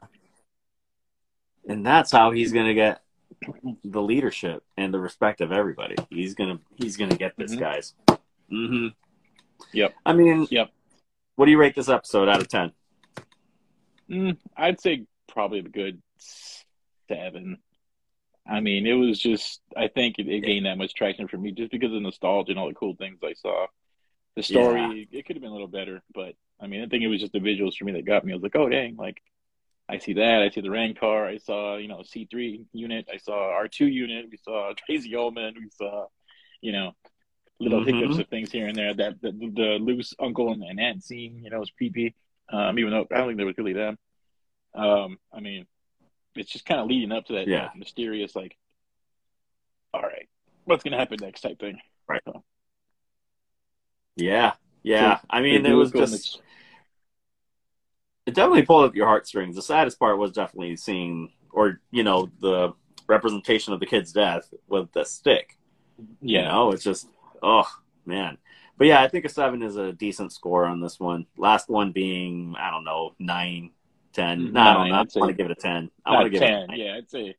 [1.67, 3.01] and that's how he's gonna get
[3.83, 5.95] the leadership and the respect of everybody.
[6.09, 7.59] He's gonna he's gonna get this, Mhm.
[7.59, 7.93] guys.
[8.51, 8.87] Mm-hmm.
[9.73, 9.93] Yep.
[10.05, 10.71] I mean, Yep.
[11.35, 12.71] What do you rate this episode out of ten?
[14.09, 17.57] Mm, I'd say probably a good seven.
[18.47, 21.51] I mean, it was just I think it, it gained that much traction for me
[21.51, 23.67] just because of nostalgia and all the cool things I saw.
[24.35, 27.07] The story it could have been a little better, but I mean, I think it
[27.07, 28.33] was just the visuals for me that got me.
[28.33, 29.21] I was like, oh dang, like
[29.89, 30.41] I see that.
[30.43, 31.25] I see the Rancor.
[31.25, 33.07] I saw you know C three unit.
[33.13, 34.27] I saw R two unit.
[34.31, 35.55] We saw Tracey Ullman.
[35.57, 36.07] We saw
[36.61, 36.93] you know
[37.59, 37.85] little Mhm.
[37.85, 38.93] hiccups of things here and there.
[38.93, 42.15] That the, the loose uncle and, and aunt scene, you know, was creepy.
[42.51, 43.97] Um, even though I don't think there was really them.
[44.73, 45.65] Um, I mean,
[46.35, 47.65] it's just kind of leading up to that, Yeah.
[47.67, 48.57] that mysterious, like,
[49.93, 50.27] all right,
[50.65, 51.79] what's gonna happen next type thing.
[52.07, 52.21] Right.
[52.25, 52.43] So,
[54.15, 55.19] Yeah, yeah.
[55.29, 56.41] I mean, it was just
[58.25, 59.55] it definitely pulled at your heartstrings.
[59.55, 62.73] The saddest part was definitely seeing, or you know, the
[63.07, 65.57] representation of the kid's death with the stick.
[65.97, 67.07] the- You know, it's just,
[67.43, 67.67] oh
[68.05, 68.37] man.
[68.77, 71.27] But yeah, I think a seven is a decent score on this one.
[71.37, 73.71] Last one being, I don't know, nine,
[74.11, 74.53] ten.
[74.53, 74.95] No, I don't know.
[74.95, 75.19] I say.
[75.19, 75.89] want to give it a ten.
[76.05, 76.67] I want to give it ten.
[76.67, 76.79] nine.
[76.79, 77.35] Yeah, I'd say,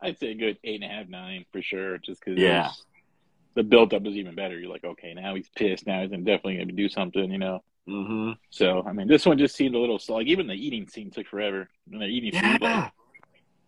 [0.00, 1.98] I'd say a good eight and a half, nine for sure.
[1.98, 2.70] Just because Yeah.
[3.54, 4.58] the build up is even better.
[4.58, 5.86] You're like, okay, now he's pissed.
[5.86, 7.30] Now he's definitely gonna do something.
[7.30, 7.62] You know.
[7.88, 8.32] Mm-hmm.
[8.50, 10.16] So I mean, this one just seemed a little slow.
[10.16, 11.68] Like even the eating scene took forever.
[11.86, 12.90] When they're eating food, like, Yeah.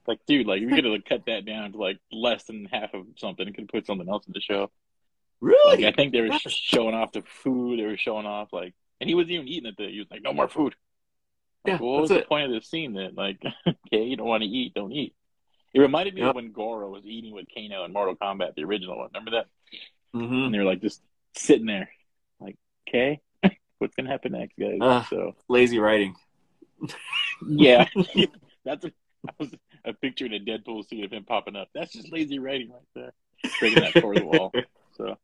[0.06, 3.06] like dude, like you're gonna like, cut that down to like less than half of
[3.16, 3.46] something.
[3.46, 4.70] and could put something else in the show.
[5.40, 5.82] Really?
[5.82, 6.38] Like I think they were Yeah.
[6.48, 7.78] showing off the food.
[7.80, 9.90] They were showing off like, and he wasn't even eating it.
[9.90, 10.74] He was like, "No more food."
[11.64, 12.94] Like, Yeah, what was that's the point of this scene?
[12.94, 15.14] That like, okay, you don't want to eat, don't eat.
[15.72, 16.30] It reminded me Yep.
[16.30, 19.08] of when Goro was eating with Kano in Mortal Kombat, the original one.
[19.12, 19.46] Remember that?
[20.14, 20.34] Mm-hmm.
[20.34, 21.00] And they were like just
[21.36, 21.88] sitting there,
[22.40, 22.56] like,
[22.88, 23.20] okay,
[23.78, 24.78] what's gonna happen next, guys?
[24.80, 25.06] Ugh.
[25.08, 26.16] so Lazy writing.
[27.46, 27.86] yeah,
[28.64, 28.92] that's a,
[29.28, 31.68] I was a picture in a Deadpool scene of him popping up.
[31.74, 33.12] That's just lazy writing right there,
[33.60, 34.52] breaking that fourth wall.
[34.96, 35.16] So,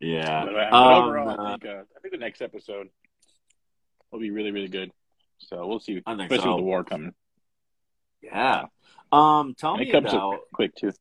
[0.00, 0.44] Yeah.
[0.44, 2.88] but, uh, Um, overall, uh, I think uh, I think the next episode
[4.10, 4.90] will be really really good.
[5.38, 6.54] So we'll see, I think especially so.
[6.56, 7.14] with the war coming.
[8.22, 8.64] Yeah.
[9.12, 10.92] Um, tell And me comes about quick too.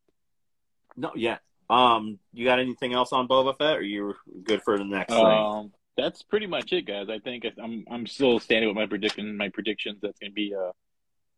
[0.95, 1.38] no, yeah.
[1.69, 5.26] Um, you got anything else on Boba Fett, or you good for the next thing?
[5.26, 7.08] Um, that's pretty much it, guys.
[7.10, 9.36] I think I'm I'm still standing with my prediction.
[9.36, 10.71] My predictions that's going to be uh,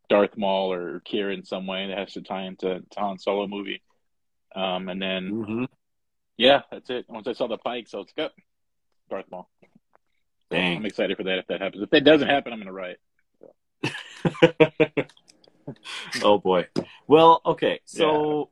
[0.09, 3.47] Darth Maul or Qi'ra in some way that has to tie into to Han Solo
[3.47, 3.81] movie.
[4.55, 5.63] Um, and then Mm-hmm.
[6.37, 7.05] yeah, that's it.
[7.09, 8.41] Once I saw the Pikes, I was like, oh,
[9.09, 9.49] Darth Maul.
[10.51, 10.57] So.
[10.57, 11.39] I'm excited for that.
[11.39, 12.97] If that happens, if that doesn't happen, I'm going to write.
[16.23, 16.67] oh boy.
[17.07, 17.79] Well, okay.
[17.85, 18.49] So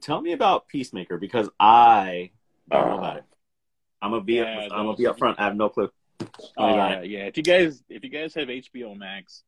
[0.00, 2.30] tell me about Peacemaker because I
[2.70, 3.24] don't know about it.
[4.02, 5.40] I'm gonna be Uh, Yeah, I'm gonna be up front.
[5.40, 5.90] I have no clue.
[6.58, 7.26] Yeah, yeah.
[7.26, 9.42] If you guys if you guys have HBO Max,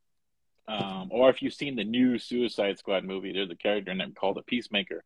[0.67, 4.15] um, or if you've seen the new Suicide Squad movie, there's a character in it
[4.15, 5.05] called the Peacemaker,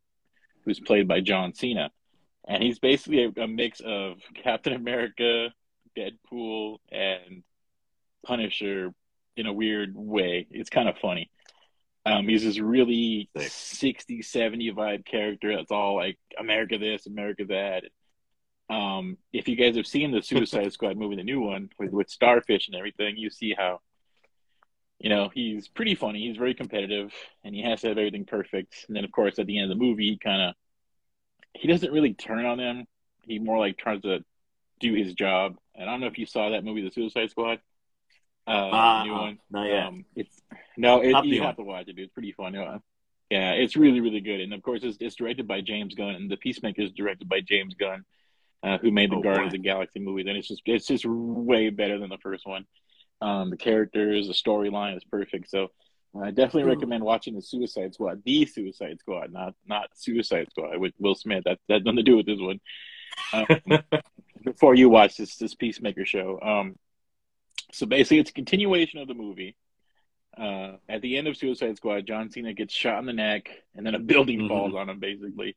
[0.65, 1.91] who's played by John Cena,
[2.47, 5.53] and he's basically a, a mix of Captain America,
[5.97, 7.43] Deadpool, and
[8.25, 8.93] Punisher
[9.37, 10.47] in a weird way.
[10.51, 11.31] It's kind of funny.
[12.05, 14.01] Um, he's this really Sick.
[14.01, 17.85] 60, 70 vibe character that's all like America this, America that.
[18.75, 22.11] Um, if you guys have seen the Suicide Squad movie, the new one with, with
[22.11, 23.81] Starfish and everything, you see how,
[24.99, 26.27] you know, he's pretty funny.
[26.27, 27.13] He's very competitive,
[27.45, 28.85] and he has to have everything perfect.
[28.89, 30.55] And then, of course, at the end of the movie, he kind of
[31.55, 32.87] he doesn't really turn on them.
[33.23, 34.25] He more like tries to
[34.81, 35.57] do his job.
[35.75, 37.61] And I don't know if you saw that movie, The Suicide Squad.
[38.47, 39.39] Uh, Uh, new one.
[39.51, 39.87] Not yet.
[39.87, 40.41] Um, it's
[40.77, 41.99] no, it, you new have to watch it.
[41.99, 42.55] It's pretty fun.
[42.55, 42.79] Yeah,
[43.31, 44.41] yeah, it's really really good.
[44.41, 47.41] And of course, it's, it's directed by James Gunn, and The Peacemaker is directed by
[47.41, 48.05] James Gunn,
[48.63, 50.23] uh, who made the Oh, Guardians of the Galaxy movie.
[50.29, 52.67] And it's just it's just way better than the first one.
[53.21, 55.49] Um, the characters, the storyline is perfect.
[55.49, 55.71] So
[56.21, 56.75] I definitely Ooh.
[56.75, 61.45] recommend watching the Suicide Squad, the Suicide Squad, not not Suicide Squad with Will Smith.
[61.45, 62.61] That that nothing to do with this one.
[63.33, 63.47] Um,
[64.45, 66.39] before you watch this this Peacemaker show.
[66.41, 66.77] Um,
[67.73, 69.57] so basically, it's a continuation of the movie.
[70.37, 73.85] uh, at the end of Suicide Squad, John Cena gets shot in the neck, and
[73.87, 74.49] then a building Mhm.
[74.49, 75.57] falls on him, basically,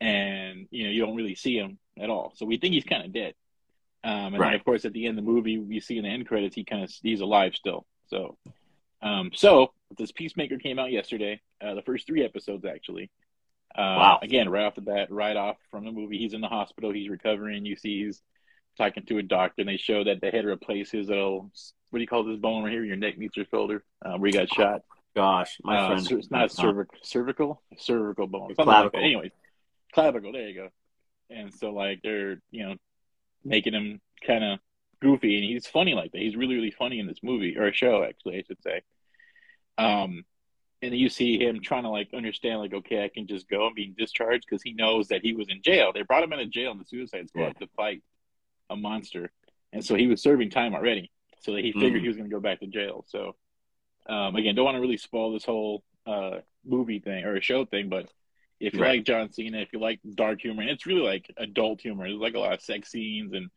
[0.00, 2.32] and you know you don't really see him at all.
[2.36, 3.34] So we think he's kind of dead.
[4.04, 4.54] Um, and Right.
[4.56, 6.64] of course at the end of the movie, we see in the end credits he
[6.64, 7.86] kind of he's alive still.
[8.08, 8.36] So,
[9.00, 11.40] um, so this Peacemaker came out yesterday.
[11.60, 13.08] Uh, the first three episodes actually.
[13.74, 14.18] Uh, Wow.
[14.22, 16.92] Again, right off the bat, right off from the movie, he's in the hospital.
[16.92, 17.64] He's recovering.
[17.64, 18.20] You see, he's
[18.78, 21.50] talking to a doctor, and they show that they had to replace his little
[21.90, 22.84] what do you call this bone right here?
[22.84, 24.80] Your neck meets your shoulder, uh, where he got shot.
[25.14, 26.12] Gosh, my Uh, friend.
[26.20, 29.00] it's not uh, cervic- cervical, cervical bone, something like Clavicle.
[29.00, 29.04] that.
[29.04, 29.30] Anyway,
[29.92, 30.32] clavicle.
[30.32, 30.68] There you go.
[31.28, 32.76] And so, like, they're you know
[33.44, 34.58] making him kind of
[35.00, 36.20] goofy, and he's funny like that.
[36.22, 38.80] He's really, really funny in this movie or show, actually, I should say.
[39.76, 40.24] Um,
[40.82, 43.74] and you see him trying to like understand, like, okay, I can just go and
[43.74, 45.92] be discharged because he knows that he was in jail.
[45.92, 48.02] They brought him into jail in the Suicide Squad to fight
[48.68, 49.30] a monster,
[49.72, 51.10] and so he was serving time already.
[51.40, 52.02] So that he figured Mhm.
[52.02, 53.04] he was going to go back to jail.
[53.08, 53.36] So,
[54.06, 57.64] um, again, don't want to really spoil this whole uh, movie thing or a show
[57.64, 58.08] thing, but
[58.60, 58.98] if you Right.
[58.98, 62.08] like John Cena, if you like dark humor, and it's really like adult humor.
[62.08, 63.50] There's like a lot of sex scenes and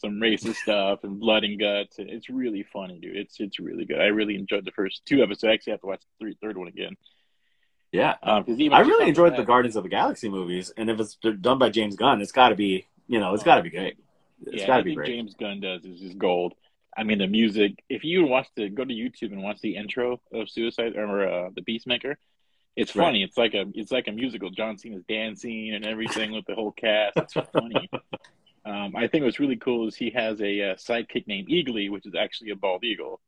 [0.00, 1.98] some racist stuff and blood and guts.
[1.98, 3.16] And It's really funny, dude.
[3.16, 4.00] It's it's really good.
[4.00, 5.44] I really enjoyed the first two episodes.
[5.44, 6.96] I actually have to watch the three, third one again.
[7.92, 11.00] Yeah, Um, 'cause even I really enjoyed the Guardians of the Galaxy movies, and if
[11.00, 13.70] it's done by James Gunn, it's got to be, you know, it's got to be
[13.70, 13.96] great.
[14.46, 15.08] It's yeah, got to be great.
[15.08, 16.54] James Gunn does is just gold.
[16.96, 17.82] I mean, the music.
[17.88, 21.50] If you watch the go to YouTube and watch the intro of Suicide or uh,
[21.54, 22.16] the Peacemaker,
[22.76, 23.06] it's Right.
[23.06, 23.22] funny.
[23.24, 24.50] It's like a it's like a musical.
[24.50, 27.16] John Cena's dancing and everything with the whole cast.
[27.16, 27.90] It's funny.
[28.64, 32.06] Um, I think what's really cool is he has a uh, sidekick named Eagly, which
[32.06, 33.20] is actually a bald eagle,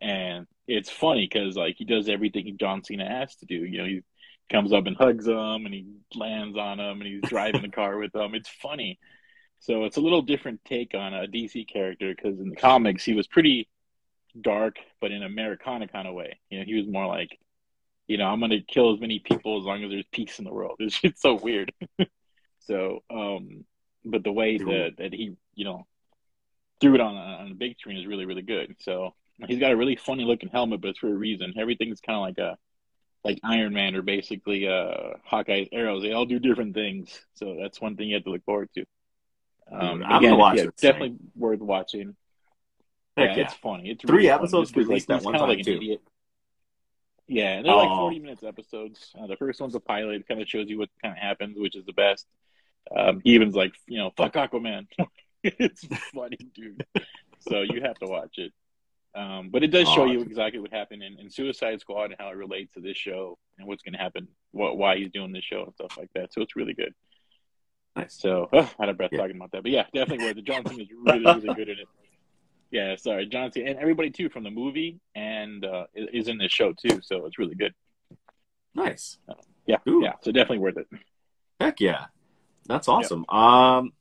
[0.00, 3.54] and it's funny because like he does everything John Cena has to do.
[3.54, 4.02] You know, he
[4.50, 7.98] comes up and hugs him, and he lands on him, and he's driving the car
[7.98, 8.34] with him.
[8.34, 8.98] It's funny.
[9.60, 13.14] So it's a little different take on a DC character because in the comics he
[13.14, 13.68] was pretty
[14.38, 16.38] dark, but in Americana kind of way.
[16.50, 17.38] You know, he was more like,
[18.06, 20.52] you know, I'm gonna kill as many people as long as there's peace in the
[20.52, 20.76] world.
[20.80, 21.72] It's, it's so weird.
[22.60, 23.64] so, um,
[24.04, 25.86] but the way that that he, you know,
[26.80, 28.76] threw it on on the big screen is really really good.
[28.80, 29.14] So
[29.46, 31.54] he's got a really funny looking helmet, but it's for a reason.
[31.58, 32.58] Everything's kind of like a
[33.24, 36.02] like Iron Man or basically uh Hawkeye's arrows.
[36.02, 37.20] They all do different things.
[37.34, 38.84] So that's one thing you have to look forward to.
[39.72, 40.76] Um, I'm again, gonna watch yeah, it.
[40.76, 42.16] definitely worth watching.
[43.16, 43.42] Yeah, yeah.
[43.44, 43.90] it's funny.
[43.90, 45.74] It's Three really episodes released like, at he's one time, like too.
[45.76, 46.02] idiot.
[47.26, 48.00] Yeah, and they're like Oh.
[48.02, 49.14] 40 minutes episodes.
[49.18, 50.16] Uh, the first one's a pilot.
[50.16, 52.26] It kind of shows you what kind of happens, which is the best.
[52.94, 54.86] Um, even's like, you know, fuck Aquaman.
[55.42, 56.84] it's funny, dude.
[57.40, 58.52] So you have to watch it.
[59.14, 62.30] Um, but it does show you exactly what happened in, in Suicide Squad and how
[62.30, 65.44] it relates to this show and what's going to happen, what, why he's doing this
[65.44, 66.32] show and stuff like that.
[66.32, 66.92] So it's really good.
[67.94, 68.14] Nice.
[68.14, 69.18] So oh, I had a breath Yeah.
[69.20, 70.44] talking about that, but yeah, definitely worth it.
[70.44, 71.88] John Cena is really, really good in it.
[72.70, 76.50] Yeah, sorry, John Cena and everybody too from the movie and uh, is in this
[76.50, 77.00] show too.
[77.02, 77.72] So it's really good.
[78.74, 79.18] Nice.
[79.66, 80.00] Yeah, Ooh.
[80.02, 80.14] yeah.
[80.22, 80.88] So definitely worth it.
[81.60, 82.06] Heck yeah,
[82.66, 83.24] that's awesome.
[83.28, 83.92] Um,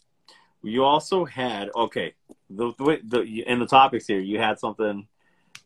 [0.64, 2.14] you also had okay.
[2.50, 5.08] The, the the in the topics here, you had something.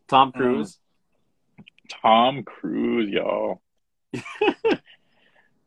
[0.07, 0.39] Tom Mm-hmm.
[0.39, 0.79] Cruise.
[2.01, 3.61] Tom Cruise, y'all.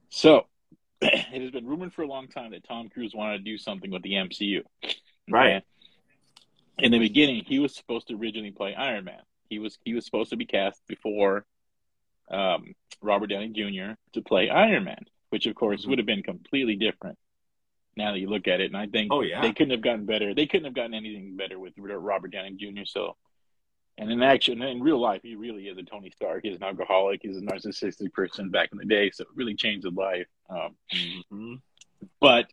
[0.08, 0.46] so
[1.00, 3.90] it has been rumored for a long time that Tom Cruise wanted to do something
[3.90, 4.62] with the MCU.
[5.30, 5.62] Right.
[6.78, 9.20] In the beginning, he was supposed to originally play Iron Man.
[9.48, 11.44] He was he was supposed to be cast before
[12.30, 13.94] um, Robert Downey Jr.
[14.12, 15.88] to play Iron Man, which of course Mhm.
[15.88, 17.18] would have been completely different.
[17.96, 19.40] Now that you look at it, and I think Oh, yeah.
[19.40, 20.34] they couldn't have gotten better.
[20.34, 22.84] They couldn't have gotten anything better with Robert Downey Jr.
[22.84, 23.16] So,
[23.98, 26.44] and in action, in real life, he really is a Tony Stark.
[26.44, 27.20] He's an alcoholic.
[27.22, 29.10] He's a narcissistic person back in the day.
[29.10, 30.28] So it really changed his life.
[30.48, 30.76] Um,
[31.32, 31.62] Mhm.
[32.20, 32.52] but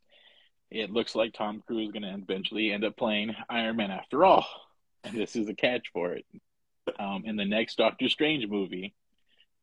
[0.72, 4.26] it looks like Tom Cruise is going to eventually end up playing Iron Man after
[4.26, 4.46] all.
[5.04, 6.26] And this is a catch for it.
[7.00, 8.94] Um, in the next Doctor Strange movie,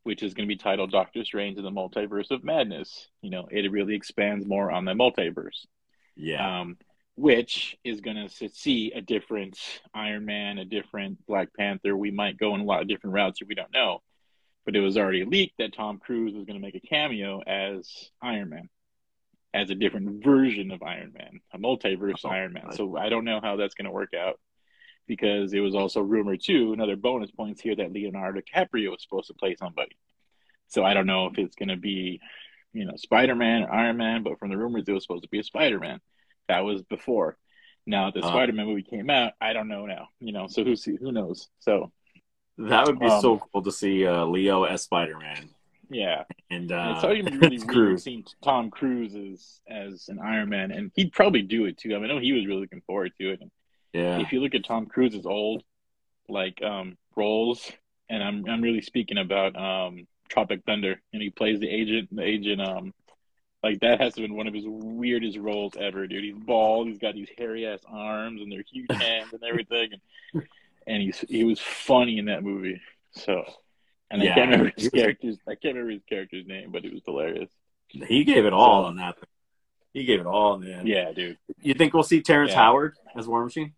[0.05, 3.49] which is going to be titled Doctor Strange in the Multiverse of Madness, you know,
[3.51, 5.67] it really expands more on the multiverse,
[6.17, 6.61] Yeah.
[6.61, 6.77] um,
[7.17, 9.59] which is going to see a different
[9.95, 11.97] Iron Man, a different Black Panther.
[11.97, 14.03] We might go in a lot of different routes if we don't know.
[14.67, 18.11] But it was already leaked that Tom Cruise was going to make a cameo as
[18.23, 18.69] Iron Man
[19.53, 22.73] as a different version of Iron Man, a multiverse Oh, Iron Man.
[22.73, 24.41] So I don't know how that's going to work out
[25.07, 26.73] because it was also rumored too.
[26.73, 29.97] Another bonus points here that Leonardo DiCaprio was supposed to play somebody.
[30.69, 32.21] So I don't know if it's going to be,
[32.73, 35.29] you know, Spider Man or Iron Man, but from the rumors it was supposed to
[35.29, 36.01] be a Spider Man.
[36.49, 37.37] That was before.
[37.87, 38.29] Now the Uh.
[38.29, 39.33] Spider Man movie came out.
[39.41, 40.09] I don't know now.
[40.21, 41.49] You know, so who see, who knows?
[41.61, 41.93] So
[42.59, 45.51] that would be um, so cool to see uh, Leo as Spider Man.
[45.91, 50.71] yeah, And uh, it's already really weird seeing Tom Cruise as as an Iron Man,
[50.71, 51.95] and he'd probably do it too.
[51.95, 53.41] I mean, I know he was really looking forward to it.
[53.43, 53.51] And
[53.95, 54.21] Yeah.
[54.21, 55.63] if you look at Tom Cruise's old
[56.29, 57.71] like um roles,
[58.11, 62.09] and I'm I'm really speaking about um, Tropic Thunder, and he plays the agent.
[62.15, 62.93] The agent, um,
[63.63, 66.25] like that has to been one of his weirdest roles ever, dude.
[66.25, 69.91] He's bald, he's got these hairy ass arms, and they're huge hands and everything,
[70.35, 70.43] and
[70.87, 72.81] and he's he was funny in that movie.
[73.13, 73.45] So,
[74.11, 74.35] and I Yeah.
[74.35, 77.49] can't remember his character's I can't remember his character's name, but it was hilarious.
[77.89, 79.17] He gave it all So- on that.
[79.93, 80.89] He gave it all, man.
[80.89, 81.39] Yeah, dude.
[81.63, 82.57] You think we'll see Terrence Yeah.
[82.63, 83.75] Howard as War Machine?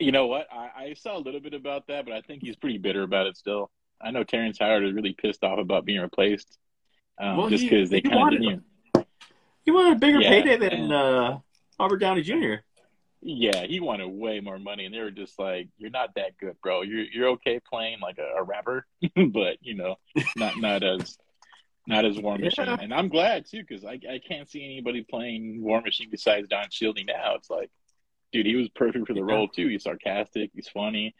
[0.00, 0.46] You know what?
[0.50, 3.26] I, I saw a little bit about that, but I think he's pretty bitter about
[3.26, 3.70] it still.
[4.00, 6.58] I know Terrence Howard is really pissed off about being replaced,
[7.20, 8.64] um, Well, just because they kind of wanted didn't.
[8.96, 9.04] him.
[9.66, 11.38] He wanted a bigger Yeah, payday than uh,
[11.78, 12.54] Robert Downey Jr.
[13.20, 16.56] Yeah, he wanted way more money, and they were just like, "You're not that good,
[16.62, 16.80] bro.
[16.80, 18.86] You're you're okay playing like a, a rapper,
[19.28, 19.96] but you know,
[20.36, 21.18] not not as
[21.86, 22.78] not as War Machine." Yeah.
[22.80, 26.64] And I'm glad too, because I I can't see anybody playing War Machine besides Don
[26.70, 27.34] Cheadle now.
[27.34, 27.70] It's like,
[28.32, 29.34] dude, he was perfect for the Yeah.
[29.34, 29.68] role too.
[29.68, 31.14] He's sarcastic, he's funny.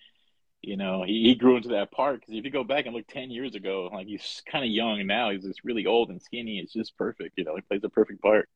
[0.62, 3.06] You know, he, he grew into that part because if you go back and look
[3.06, 6.20] ten years ago, like he's kind of young, and now he's just really old and
[6.20, 6.58] skinny.
[6.58, 7.38] It's just perfect.
[7.38, 8.48] You know, he plays a perfect part.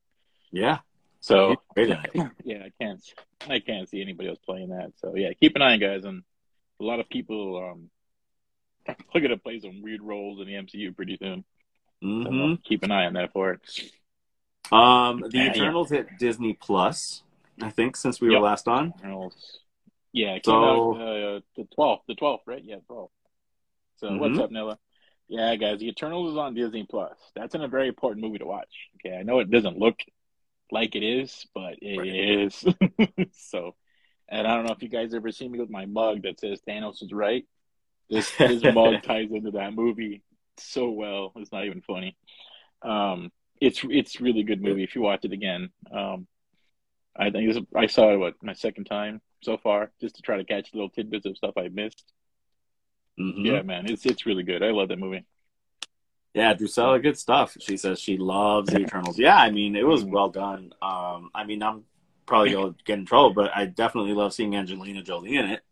[0.52, 0.78] Yeah.
[1.20, 2.30] So He's great at it.
[2.44, 3.02] yeah, I can't
[3.48, 4.92] I can't see anybody else playing that.
[5.00, 6.22] So yeah, keep an eye on guys and
[6.80, 7.90] a lot of people um
[9.14, 11.44] are gonna play some weird roles in the MCU pretty soon.
[12.02, 13.60] So hmm keep an eye on that for it.
[14.70, 15.52] Um, the Yeah.
[15.52, 17.22] Eternals hit Disney Plus,
[17.62, 18.92] I think, since we were last on.
[20.12, 22.62] Yeah, it came So- out uh, the twelfth, the twelfth, right?
[22.62, 23.12] Yeah, twelfth.
[23.96, 24.18] So Mhm.
[24.20, 24.76] what's up, Nilla?
[25.28, 27.16] Yeah, guys, the Eternals is on Disney Plus.
[27.34, 28.90] That's in a very important movie to watch.
[28.96, 29.98] Okay, I know it doesn't look
[30.70, 32.14] like it is, but it Right.
[32.14, 32.64] is.
[33.32, 33.74] so,
[34.28, 36.60] and I don't know if you guys ever seen me with my mug that says
[36.68, 37.46] Thanos is right.
[38.10, 40.22] This this mug ties into that movie
[40.58, 41.32] so well.
[41.36, 42.16] It's not even funny.
[42.82, 45.70] Um, it's it's really good movie if you watch it again.
[45.90, 46.26] Um,
[47.16, 50.36] I think this, I saw it what my second time so far, just to try
[50.36, 52.12] to catch little tidbits of stuff I missed.
[53.18, 53.44] Mhm.
[53.46, 54.62] Yeah, man, it's it's really good.
[54.62, 55.24] I love that movie.
[56.34, 57.56] Yeah, Drusilla, good stuff.
[57.60, 59.18] She says she loves the Eternals.
[59.18, 60.10] Yeah, I mean, it was Mhm.
[60.10, 60.72] well done.
[60.82, 61.84] Um, I mean, I'm
[62.26, 65.62] probably to get in trouble, but I definitely love seeing Angelina Jolie in it.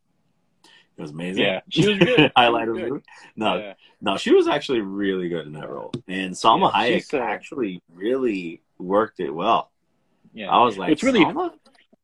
[0.96, 1.42] It was amazing.
[1.42, 2.30] Yeah, she was good.
[2.36, 3.02] Highlight of the movie.
[3.34, 3.74] No, Yeah.
[4.00, 7.82] no, she was actually really good in that role, and Salma Yeah, Hayek uh, actually
[7.92, 9.71] really worked it well.
[10.32, 11.24] Yeah, I was like, It's really-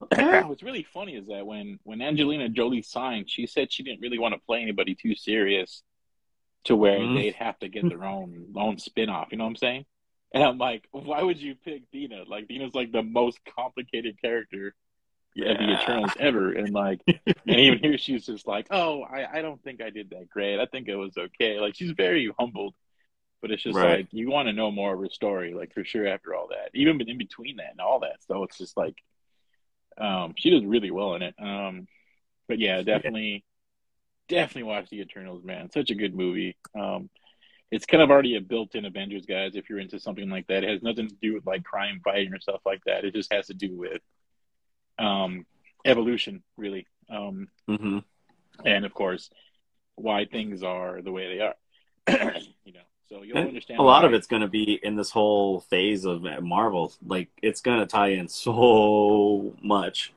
[0.01, 4.19] What's really funny is that when when Angelina Jolie signed, she said she didn't really
[4.19, 5.83] want to play anybody too serious,
[6.65, 7.15] to where Mhm.
[7.17, 9.29] they'd have to get their own own spin off.
[9.33, 9.87] You know what I'm saying?
[10.33, 12.25] And I'm like, why would you pick Dina?
[12.29, 15.83] Like Dina's like the most complicated character of the Yeah.
[15.83, 17.01] Eternals ever, and like,
[17.47, 20.61] and even here she's just like, oh, I I don't think I did that great.
[20.61, 21.59] I think it was okay.
[21.59, 22.75] Like she's very humbled.
[23.41, 24.01] But it's just Right.
[24.01, 26.07] like you want to know more of her story, like for sure.
[26.07, 28.97] After all that, even in between that and all that, so it's just like
[29.97, 31.35] um, she does really well in it.
[31.39, 31.87] Um,
[32.49, 33.45] but yeah, definitely,
[34.29, 35.71] definitely watch the Eternals, man.
[35.71, 36.57] Such a good movie.
[36.79, 37.11] Um,
[37.71, 39.55] it's kind of already a built-in Avengers, guys.
[39.55, 42.33] If you're into something like that, it has nothing to do with like crime fighting
[42.33, 43.05] or stuff like that.
[43.05, 44.01] It just has to do with
[44.99, 45.45] um,
[45.85, 47.99] evolution, really, um, hmm
[48.65, 49.31] and of course,
[49.95, 51.55] why things are the way they are.
[52.65, 55.11] you know, so you'll And understand A lot of it's going to be in this
[55.11, 56.93] whole phase of Marvel.
[57.07, 60.13] Like, it's going to tie in so much.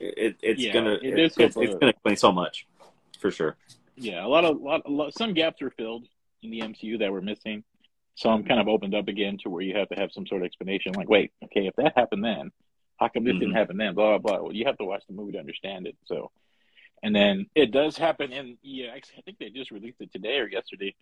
[0.00, 2.68] It, it's Yeah, gonna it it- is it's, it's gonna explain so much,
[3.18, 3.56] for sure.
[3.96, 6.06] Yeah, a lot of lot, a lot some gaps were filled
[6.40, 7.64] in the MCU that were missing.
[8.14, 10.42] So I'm kind of opened up again to where you have to have some sort
[10.42, 10.92] of explanation.
[10.92, 12.52] Like, wait, okay, if that happened then,
[12.98, 13.56] how come this didn't Mhm.
[13.56, 13.94] happen then?
[13.96, 14.42] Blah blah blah.
[14.44, 15.96] Well, you have to watch the movie to understand it.
[16.04, 16.30] So,
[17.02, 19.10] and then it does happen in EX.
[19.16, 20.94] I think they just released it today or yesterday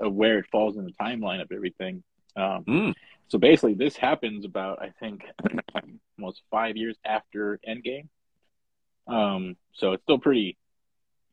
[0.00, 2.02] of where it falls in the timeline of everything.
[2.36, 2.94] Um, Mm.
[3.28, 5.24] so basically, this happens about I think
[6.18, 8.08] almost five years after Endgame.
[9.06, 10.56] Um, so it's still pretty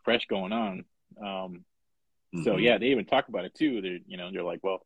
[0.03, 0.85] fresh going on.
[1.23, 1.65] Um,
[2.43, 2.63] so Mhm.
[2.63, 3.81] yeah, they even talk about it too.
[3.81, 4.85] They're you know they're like, well,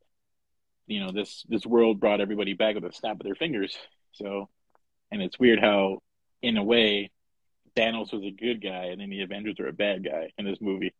[0.88, 3.78] you know this this world brought everybody back with a snap of their fingers.
[4.14, 4.50] So,
[5.12, 6.02] and it's weird how,
[6.42, 7.10] in a way,
[7.76, 10.60] Thanos was a good guy and then the Avengers are a bad guy in this
[10.62, 10.94] movie.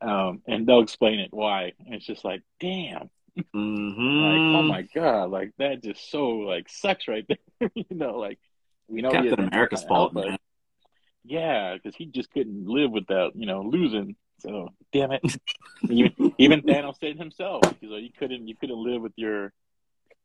[0.00, 1.72] Um, and they'll explain it why.
[1.84, 3.42] And it's just like, damn, Mhm.
[4.22, 7.26] like oh my god, like that just so like sucks right
[7.60, 7.70] there.
[7.74, 8.38] you know, like
[8.88, 10.38] we know Captain America's fault, but- man.
[11.24, 14.14] yeah, because he just couldn't live without you know losing.
[14.40, 15.22] So damn it.
[15.88, 19.52] even, even Thanos said himself, like, you couldn't you couldn't live with your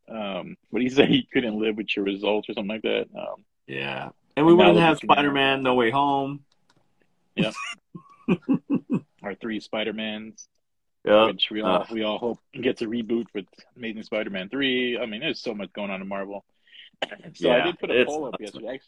[0.09, 1.07] um what do you say?
[1.09, 3.07] You couldn't live with your results or something like that.
[3.17, 4.09] Um, Yeah,
[4.39, 5.15] and we Now wouldn't have at you now.
[5.15, 6.39] Spider Man No Way Home.
[7.35, 7.53] Yep.
[9.21, 10.47] Our three Spider Mans,
[11.03, 11.85] Yeah, which we all Uh.
[11.91, 14.97] we all hope gets a reboot with Amazing Spider Man three.
[14.97, 16.45] I mean, there's so much going on in Marvel.
[17.35, 18.53] so I did put a poll up nuts.
[18.53, 18.79] yesterday.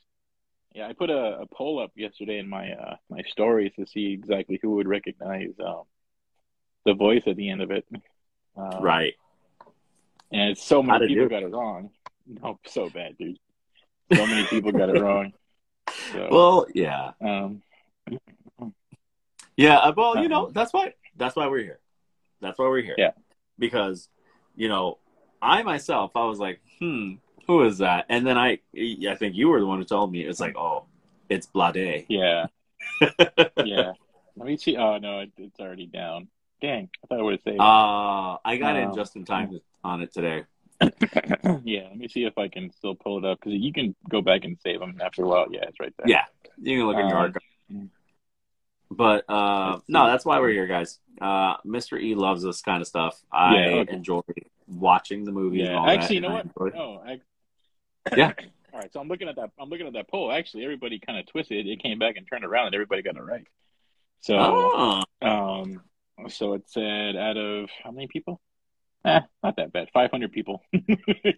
[0.74, 4.14] Yeah, I put a, a poll up yesterday in my uh, my stories to see
[4.14, 5.84] exactly who would recognize um,
[6.86, 7.86] the voice at the end of it.
[8.56, 9.16] Um, right.
[10.32, 11.30] And so many people you?
[11.30, 11.90] got it wrong.
[12.42, 13.38] No, so bad, dude.
[14.14, 15.34] So many people got it wrong.
[16.12, 17.62] So, Well, yeah, um,
[19.56, 19.78] yeah.
[19.78, 20.28] uh, Well, you Uh-huh.
[20.28, 21.80] know, that's why that's why we're here.
[22.42, 22.96] That's why we're here.
[22.98, 23.12] Yeah.
[23.60, 24.10] Because,
[24.56, 24.98] you know,
[25.42, 27.14] I myself, I was like, hmm,
[27.48, 28.06] who is that?
[28.10, 30.22] And then I, I think you were the one who told me.
[30.22, 30.86] It's like, oh,
[31.30, 32.06] it's Blade.
[32.10, 32.48] yeah,
[33.64, 33.94] yeah.
[34.36, 34.76] Let me see.
[34.78, 36.28] Oh no, it, it's already down.
[36.62, 37.56] Dang, I thought I would have saved.
[37.56, 37.62] it.
[37.62, 38.96] Uh, I got in Oh.
[38.96, 40.44] just in time on it today.
[41.64, 44.22] Yeah, let me see if I can still pull it up because you can go
[44.22, 45.48] back and save them after a while.
[45.52, 46.08] Yeah, it's right there.
[46.10, 46.26] Yeah,
[46.58, 47.90] you can look in your Um, archive.
[48.90, 51.00] But uh, no, that's why we're here, guys.
[51.22, 52.02] Uh, Mr.
[52.02, 53.18] E loves this kind of stuff.
[53.32, 53.94] I Yeah, okay.
[53.94, 54.22] enjoy
[54.68, 55.68] watching the movies.
[55.70, 56.76] Yeah, actually, you know I what?
[56.76, 57.22] Oh, I,
[58.16, 58.34] Yeah.
[58.74, 59.52] All right, so I'm looking at that.
[59.60, 60.32] I'm looking at that poll.
[60.32, 61.68] Actually, everybody kind of twisted.
[61.68, 63.46] It came back and turned around, and everybody got it right.
[64.22, 65.82] So, Oh, um,
[66.30, 68.40] so it said out of how many people?
[69.06, 69.90] Eh, not that bad.
[69.94, 70.62] 500 people.
[70.74, 71.34] They're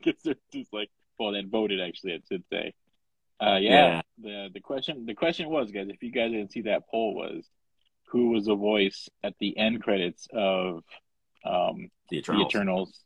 [0.51, 0.89] just like,
[1.20, 1.80] well, that voted.
[1.82, 2.74] Actually, it should say.
[3.39, 4.01] Uh, yeah.
[4.22, 7.45] The the question the question was, guys, if you guys didn't see that poll, was
[8.07, 10.84] who was the voice at the end credits of
[11.45, 12.47] um the the Eternals.
[12.53, 12.99] Eternals,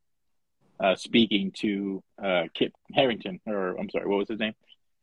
[0.80, 4.54] uh, speaking to uh, Kit Harington, or I'm sorry, what was his name?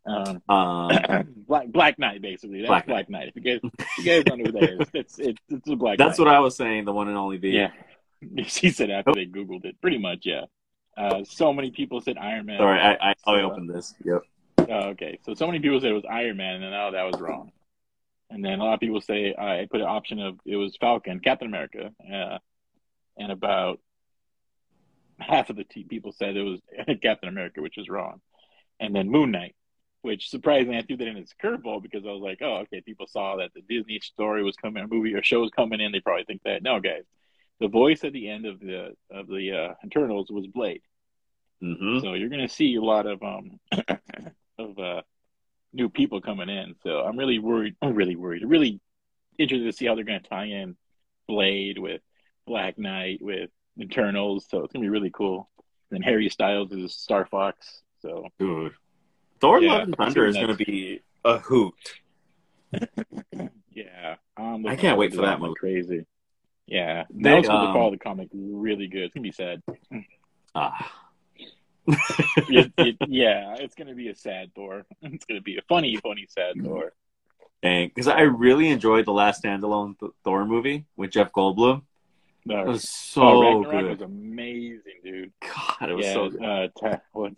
[0.06, 0.90] Um, Um,
[1.48, 2.58] Black Black Knight, basically.
[2.60, 3.20] That's Black Black, Knight.
[3.26, 3.32] Knight.
[3.34, 5.76] If you guys, if you guys don't know who that is, it's it's, it's a
[5.76, 5.98] Black.
[5.98, 6.06] Knight.
[6.06, 6.26] That's Knight.
[6.26, 6.84] what I was saying.
[6.84, 7.48] The one and only V.
[7.50, 7.70] Yeah,
[8.46, 9.80] she said after they Googled it.
[9.80, 10.44] Pretty much, yeah.
[10.96, 12.58] Uh, so many people said Iron Man.
[12.58, 13.94] Sorry, I I, I opened this.
[14.04, 14.22] Yep.
[14.58, 17.02] Oh, okay, so so many people said it was Iron Man, and then oh, that
[17.02, 17.50] was wrong.
[18.30, 21.20] And then a lot of people say I put an option of it was Falcon,
[21.20, 22.38] Captain America, uh,
[23.16, 23.80] and about
[25.18, 26.60] half of the t- people said it was
[27.02, 28.20] Captain America, which is wrong.
[28.80, 29.54] And then Moon Knight,
[30.02, 32.80] which surprisingly I threw that in as a curveball because I was like, oh, okay,
[32.80, 35.92] people saw that the Disney story was coming, a movie or show was coming in.
[35.92, 36.62] They probably think that.
[36.62, 37.04] No, guys,
[37.60, 40.82] the voice at the end of the of the uh, Eternals was Blade.
[41.60, 43.58] hmm So you're gonna see a lot of um
[44.58, 45.02] of uh
[45.72, 46.74] new people coming in.
[46.82, 47.76] So I'm really worried.
[47.82, 48.42] I'm really worried.
[48.44, 48.80] really
[49.38, 50.76] interested to see how they're gonna tie in
[51.26, 52.00] Blade with
[52.46, 53.50] Black Knight with
[53.80, 54.46] Eternals.
[54.48, 55.48] So it's gonna be really cool.
[55.90, 57.82] And then Harry Styles is Star Fox.
[58.00, 58.72] So Dude,
[59.40, 61.74] Thor: Yeah, Love and Thunder is going to be a hoot.
[63.72, 65.54] yeah, I can't wait for that one.
[65.54, 66.06] Crazy.
[66.66, 69.02] Yeah, They, now it's going to um, follow the comic really good.
[69.04, 69.62] It's gonna be sad.
[70.56, 70.88] Ah.
[71.86, 74.86] It- it- yeah, it's gonna be a sad Thor.
[75.02, 76.92] It's gonna be a funny, funny, sad Thor.
[77.62, 81.82] Dang, because I really enjoyed the last standalone Th- Thor movie with Jeff Goldblum.
[82.46, 83.84] No, was so oh, good.
[83.84, 85.32] was amazing, dude.
[85.40, 86.42] God, it was yeah, so good.
[86.44, 87.32] uh, ta- what?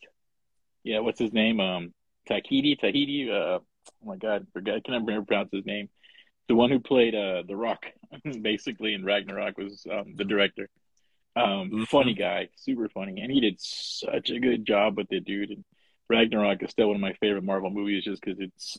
[0.83, 1.61] Yeah, what's his name?
[1.61, 1.95] Um,
[2.27, 3.31] Tahiti, Tahiti.
[3.31, 3.63] Uh, oh
[4.05, 4.75] my God, forget.
[4.75, 5.89] I can never pronounce his name.
[6.49, 7.87] The one who played uh the Rock,
[8.43, 10.69] basically in Ragnarok, was um, the director.
[11.35, 15.51] Um, funny guy, super funny, and he did such a good job with it, dude.
[15.51, 15.65] And
[16.09, 18.79] Ragnarok is still one of my favorite Marvel movies, just because it's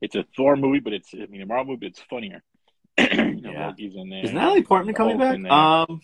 [0.00, 2.42] it's a Thor movie, but it's I mean a Marvel movie, but it's funnier.
[2.98, 3.66] you know, Yeah.
[3.68, 4.24] Loki's in there.
[4.24, 5.38] Is Natalie Portman coming back?
[5.50, 6.00] Um,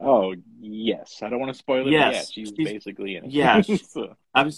[0.00, 1.90] Oh yes, I don't want to spoil it.
[1.90, 3.30] Yes, yeah, she's, she's- basically in it.
[3.32, 4.50] yeah, So, I'm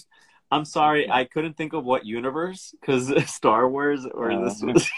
[0.50, 4.90] I'm sorry, I couldn't think of what universe because Star Wars or Uh, this was.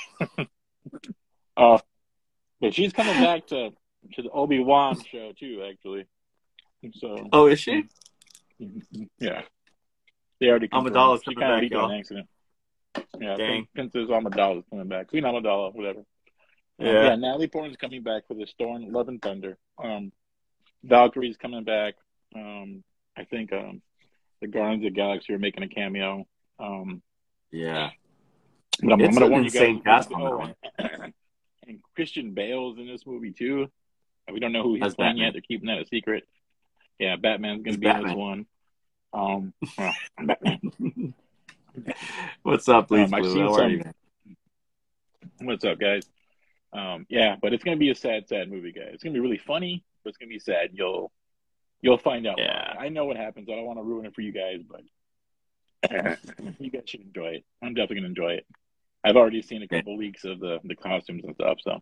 [1.57, 1.81] oh,
[2.63, 3.71] yeah, she's coming back to
[4.15, 6.07] to the Obi Wan show too, actually.
[6.95, 7.85] So Oh, is she?
[9.19, 9.43] yeah,
[10.41, 10.69] they already.
[10.69, 11.91] Amidala's She coming back, y'all.
[11.91, 12.29] an accident.
[13.21, 13.67] Yeah, Dang.
[13.75, 15.09] Princess Amidala's coming back.
[15.09, 16.01] Queen Amidala, whatever.
[16.79, 17.05] Um, Yeah.
[17.05, 19.57] yeah, Natalie Portman's coming back for the Storm, Love and Thunder.
[19.83, 20.13] Um,
[20.85, 21.95] Valkyrie's coming back.
[22.35, 22.83] Um,
[23.17, 23.83] I think um,
[24.41, 26.27] the Guardians of the Galaxy are making a cameo.
[26.59, 27.03] Um,
[27.53, 27.91] Yeah.
[28.83, 29.81] but I'm, I'm gonna an warn you guys.
[29.85, 30.91] cast on that and
[32.03, 33.69] Christian Bale's in this movie too.
[34.33, 35.25] We don't know who he's As playing Batman.
[35.27, 35.33] yet.
[35.35, 36.25] They're keeping that a secret.
[36.99, 38.47] Yeah, Batman's gonna As be in this one.
[39.13, 39.55] Um,
[40.27, 41.15] Batman.
[42.43, 43.41] What's up, please, Um, Blue?
[43.41, 43.83] How are some- you?
[45.43, 46.03] What's up, guys?
[46.73, 48.91] Um, yeah, but it's gonna be a sad, sad movie, guys.
[48.95, 50.71] It's gonna be really funny, but it's gonna be sad.
[50.73, 51.13] You'll
[51.83, 52.39] you'll find out.
[52.39, 52.75] Yeah.
[52.81, 53.49] I know what happens.
[53.49, 54.83] I don't want to ruin it for you guys, but
[56.59, 57.45] you guys should enjoy it.
[57.63, 58.47] I'm definitely gonna enjoy it.
[59.05, 61.81] I've already seen a couple leaks of the the costumes and stuff, so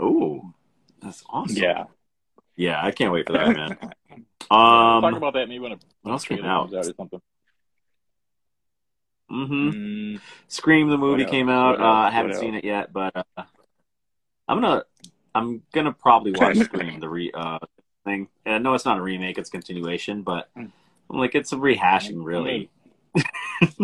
[0.00, 0.52] Oh,
[1.00, 1.56] that's awesome.
[1.56, 1.84] yeah.
[2.56, 3.76] Yeah, I can't wait for that, man.
[4.50, 6.70] Talk Um, about that maybe when a what else came out?
[6.70, 7.20] comes out or something.
[9.30, 9.68] Mm-hmm.
[9.70, 11.80] Mm, Scream the movie came out.
[11.80, 13.44] Uh, I haven't seen it yet, but uh,
[14.46, 14.84] I'm gonna
[15.34, 17.58] I'm gonna probably watch Scream the re uh
[18.04, 18.28] thing.
[18.44, 20.70] And I know it's not a remake; it's a continuation, but Mm.
[21.10, 22.70] I'm like it's a rehashing, really.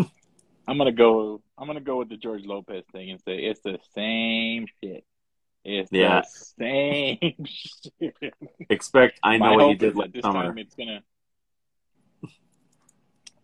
[0.67, 1.41] I'm gonna go.
[1.57, 5.03] I'm gonna go with the George Lopez thing and say it's the same shit.
[5.65, 6.21] It's Yeah.
[6.21, 6.27] the
[6.59, 8.33] same shit.
[8.69, 10.43] Expect I My know what you did last this summer.
[10.45, 11.01] time it's gonna.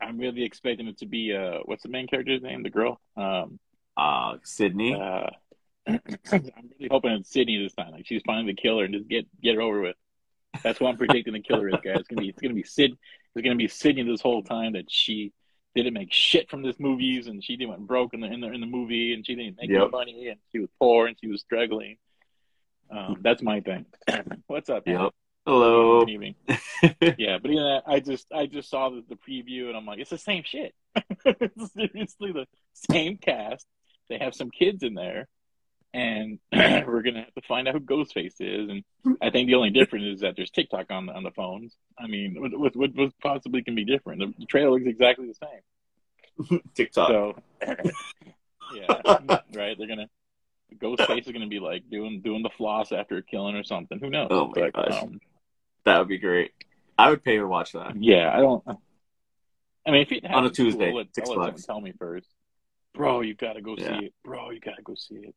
[0.02, 2.64] I'm really expecting it to be uh, what's the main character's name?
[2.64, 3.00] The girl.
[3.18, 3.60] Um,
[3.98, 4.94] Uh, Sidney.
[4.94, 5.30] uh,
[5.88, 6.00] I'm
[6.80, 7.92] really hoping it's Sidney this time.
[7.92, 9.96] Like she's finally the killer and just get get it over with.
[10.64, 12.00] That's what I'm predicting the killer is, guys.
[12.00, 12.92] It's gonna be it's gonna be Sid.
[13.36, 15.32] It's gonna be Sidney this whole time that she
[15.76, 18.48] didn't make shit from this movies and she didn't went broke in the in the,
[18.52, 19.92] in the movie and she didn't make any Yep.
[19.92, 21.98] money and she was poor and she was struggling.
[22.90, 23.86] Um, that's my thing.
[24.48, 24.84] What's up?
[24.88, 25.12] Yep.
[25.46, 26.06] Hello.
[26.06, 26.36] Good evening.
[27.18, 30.10] Yeah, but that, I just I just saw the, the preview and I'm like, it's
[30.10, 30.76] the same shit.
[31.26, 33.66] it's seriously the same cast.
[34.10, 35.28] They have some kids in there,
[35.94, 38.70] and we're gonna have to find out who Ghostface is.
[38.70, 38.84] And
[39.22, 41.76] I think the only difference is that there's TikTok on the, on the phones.
[41.98, 44.20] I mean, what what, what what possibly can be different?
[44.20, 46.62] The, the trailer looks exactly the same.
[46.76, 47.08] TikTok.
[47.08, 47.36] So,
[48.76, 49.76] yeah, right.
[49.78, 50.10] They're gonna
[50.80, 54.00] Ghostface is gonna be like doing doing the floss after a killing or something.
[54.00, 54.28] Who knows?
[54.32, 55.04] Oh my But, gosh.
[55.04, 55.20] um,
[55.86, 56.52] That would be great.
[56.98, 57.94] I would pay to watch that.
[58.02, 58.64] Yeah, I don't.
[59.88, 61.66] I mean, if it On a happens, cool, Tuesday, six I'll bucks.
[61.66, 62.28] tell me first.
[62.94, 64.00] Bro, you gotta go Yeah.
[64.00, 64.14] see it.
[64.24, 65.36] Bro, you gotta go see it.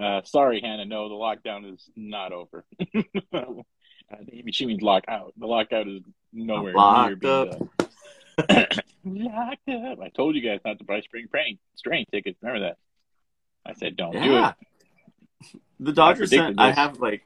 [0.00, 0.84] Uh, sorry, Hannah.
[0.84, 2.64] No, the lockdown is not over.
[3.32, 5.32] I think she means lock out.
[5.36, 6.02] The lockout is
[6.32, 7.58] nowhere near Locked up.
[9.04, 10.00] locked up.
[10.00, 12.38] I told you guys not to buy spring training strain tickets.
[12.42, 12.76] Remember that?
[13.66, 14.54] I said don't do it.
[15.80, 16.60] The Dodgers sent.
[16.60, 17.22] I have like,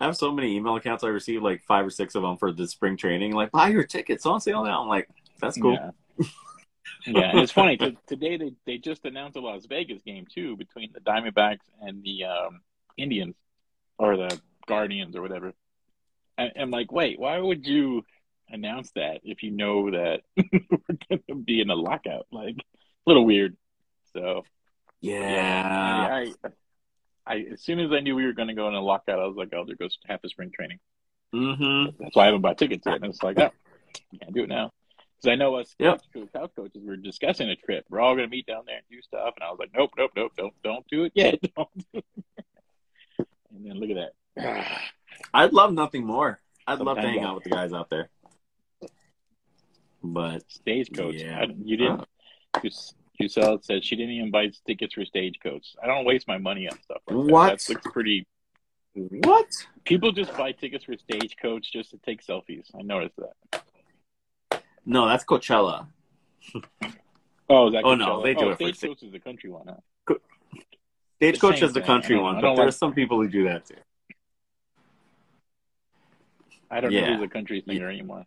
[0.00, 1.04] I have so many email accounts.
[1.04, 3.32] I received like five or six of them for the spring training.
[3.32, 4.82] Like, buy your tickets on sale now.
[4.82, 5.08] I'm like,
[5.40, 5.74] that's cool.
[5.74, 6.26] Yeah.
[7.06, 7.76] yeah, it's funny.
[8.06, 12.24] today they, they just announced a Las Vegas game too between the Diamondbacks and the
[12.24, 12.60] um,
[12.96, 13.34] Indians
[13.98, 15.52] or the Guardians or whatever.
[16.38, 18.04] And I'm like, wait, why would you
[18.48, 22.26] announce that if you know that we're going to be in a lockout?
[22.30, 23.56] Like, a little weird.
[24.14, 24.44] So
[25.02, 26.08] Yeah.
[26.10, 26.50] I, I,
[27.34, 29.26] I as soon as I knew we were going to go in a lockout, I
[29.26, 30.78] was like, oh, there goes half the spring training.
[31.34, 31.96] Mm-hmm.
[32.02, 32.96] That's why I haven't bought tickets yet.
[32.96, 33.50] And it's like, oh,
[34.20, 34.72] can't do it now.
[35.20, 35.92] Because I know us Yep.
[35.98, 37.84] couch, co- couch coaches were discussing a trip.
[37.90, 39.34] We're all going to meet down there and do stuff.
[39.36, 41.38] And I was like, nope, nope, nope, don't, don't do it yet.
[41.56, 42.04] Don't do it.
[43.54, 44.80] and then look at that.
[45.34, 46.40] I'd love nothing more.
[46.66, 48.08] I'd love to hang out with the guys out there.
[50.02, 51.14] But Stagecoach.
[51.14, 51.38] Yeah.
[51.40, 52.04] I, you didn't.
[52.54, 55.66] Cus- Cusel said she didn't even buy tickets for Stagecoach.
[55.82, 57.32] I don't waste my money on stuff like that.
[57.32, 57.58] What?
[57.60, 58.26] That looks pretty.
[58.94, 59.46] what?
[59.84, 62.66] People just buy tickets for Stagecoach just to take selfies.
[62.78, 64.62] I noticed that.
[64.84, 65.86] No, that's Coachella.
[67.50, 69.66] Oh, is that Oh, no, they do oh, it for Stagecoach is the country one,
[69.68, 70.14] huh?
[71.16, 71.86] Stagecoach same is the thing.
[71.86, 73.74] country one, but don't there's some people who do that too.
[76.70, 77.10] I don't Yeah.
[77.10, 78.24] know who's a country singer anymore.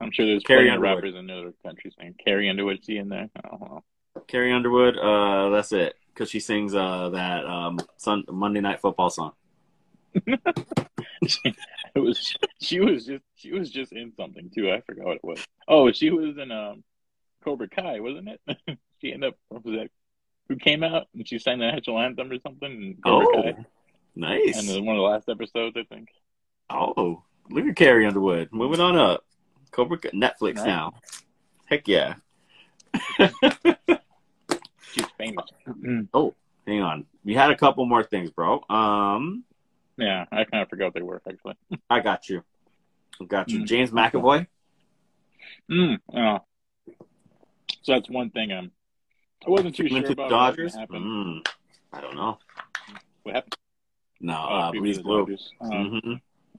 [0.00, 1.94] I'm sure there's Carrie plenty of rappers in other countries.
[1.98, 2.14] singers.
[2.24, 3.28] Carrie Underwood, is in there?
[3.36, 3.84] I don't know.
[4.26, 9.10] Carrie Underwood, uh, that's it, because she sings uh that um Sun Monday Night Football
[9.10, 9.32] song.
[10.14, 14.70] it was she was just she was just in something too.
[14.70, 15.44] I forgot what it was.
[15.68, 16.82] Oh, she was in um
[17.44, 18.40] Cobra Kai, wasn't it?
[19.00, 19.90] she ended up what was that?
[20.48, 22.96] Who came out and she sang the national anthem or something?
[23.04, 23.64] Cobra Oh, Kai.
[24.16, 24.58] nice.
[24.58, 26.08] And then one of the last episodes, I think.
[26.68, 28.48] Oh, look at Carrie Underwood.
[28.52, 29.24] Moving on up.
[29.70, 30.66] Cobra Kai- Netflix Right.
[30.66, 30.92] now.
[31.66, 32.14] Heck yeah.
[34.92, 35.44] She's famous.
[36.12, 36.34] Oh,
[36.66, 37.06] hang on.
[37.24, 38.62] We had a couple more things, bro.
[38.68, 39.44] Um,
[39.96, 41.54] yeah, I kind of forgot what they were actually.
[41.88, 42.42] I got you.
[43.20, 43.60] I got you.
[43.60, 43.66] Mm.
[43.66, 44.46] James McAvoy.
[45.70, 46.38] Mm, oh.
[47.82, 48.50] So that's one thing.
[48.52, 48.70] Um,
[49.46, 50.72] I wasn't too Went sure to about Dodgers.
[50.72, 51.04] what happened.
[51.04, 51.48] Mm,
[51.92, 52.38] I don't know.
[53.22, 53.54] What happened?
[54.20, 55.20] No, Oh, uh, maybe Breeze Blue.
[55.20, 55.52] Dodgers.
[55.60, 56.00] Um,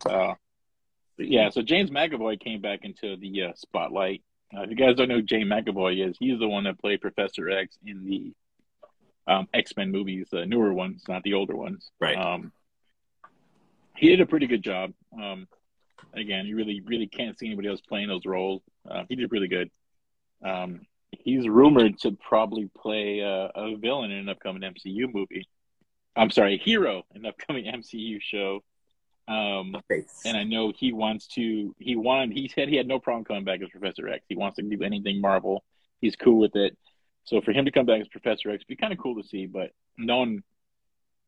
[0.05, 0.36] hmm
[1.22, 4.24] uh, yeah, so James McAvoy came back into the uh, spotlight.
[4.55, 7.01] Uh, if you guys don't know who James McAvoy is, he's the one that played
[7.01, 8.34] Professor X in the
[9.32, 11.89] um, X Men movies, the newer ones, not the older ones.
[11.99, 12.17] Right.
[12.17, 12.51] Um,
[13.95, 14.93] he did a pretty good job.
[15.13, 15.47] Um,
[16.13, 18.61] again, you really, really can't see anybody else playing those roles.
[18.89, 19.69] Uh, he did really good.
[20.43, 25.47] Um, he's rumored to probably play uh, a villain in an upcoming MCU movie.
[26.15, 28.61] I'm sorry, a hero in an upcoming MCU show.
[29.32, 29.77] Um,
[30.25, 31.73] and I know he wants to.
[31.79, 32.36] He wanted.
[32.36, 34.25] He said he had no problem coming back as Professor X.
[34.27, 35.63] He wants to do anything Marvel.
[36.01, 36.77] He's cool with it.
[37.23, 39.27] So for him to come back as Professor X, would be kind of cool to
[39.27, 39.45] see.
[39.45, 40.43] But knowing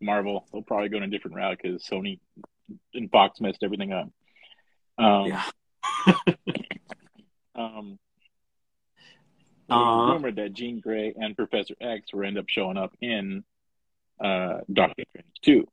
[0.01, 2.19] Marvel, they'll probably go in a different route because Sony
[2.93, 4.09] and Fox messed everything up.
[4.97, 5.43] Um, Yeah.
[7.55, 7.99] um,
[9.69, 13.45] it Uh, rumored that Jean Grey and Professor X will end up showing up in
[14.19, 15.67] uh, Doctor Strange too.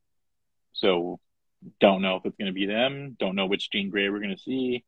[0.74, 1.18] So
[1.80, 3.16] don't know if it's going to be them.
[3.18, 4.84] Don't know which Jean Grey we're going to see.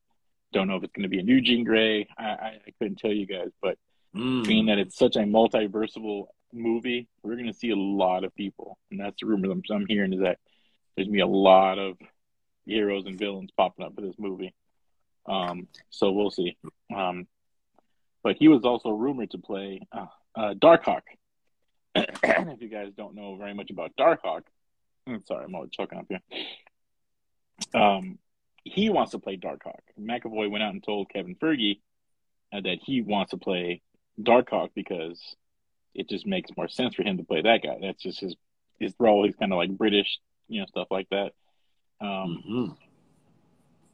[0.52, 2.08] Don't know if it's going to be a new Jean Grey.
[2.18, 3.78] I, I, I couldn't tell you guys, but
[4.14, 4.46] Mm.
[4.46, 8.78] being that it's such a multiversal movie, we're going to see a lot of people,
[8.90, 10.38] and that's the rumor I'm, I'm hearing is that
[10.94, 11.96] there's going to be a lot of
[12.66, 14.54] heroes and villains popping up for this movie.
[15.24, 16.58] Um, so we'll see.
[16.94, 17.26] Um,
[18.22, 20.06] but he was also rumored to play uh,
[20.36, 21.02] uh, Darkhawk.
[21.94, 24.42] if you guys don't know very much about Darkhawk,
[25.06, 26.20] I'm sorry, I'm all choking up here.
[27.74, 28.18] Um,
[28.64, 29.80] he wants to play Darkhawk.
[30.00, 31.80] McAvoy went out and told Kevin Feige
[32.52, 33.82] uh, that he wants to play
[34.20, 35.20] Darkhawk because
[35.94, 37.78] it just makes more sense for him to play that guy.
[37.80, 38.34] That's just his
[38.78, 39.24] his role.
[39.24, 41.32] He's kind of like British, you know, stuff like that.
[42.00, 42.76] Um, Mhm.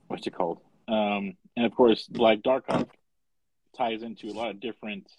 [0.07, 0.61] what's it called?
[0.87, 2.89] Um, and of course, like Darkhawk
[3.77, 5.11] ties into a lot of different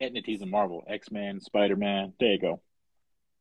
[0.00, 2.14] entities in Marvel: X Men, Spider Man.
[2.18, 2.60] There you go.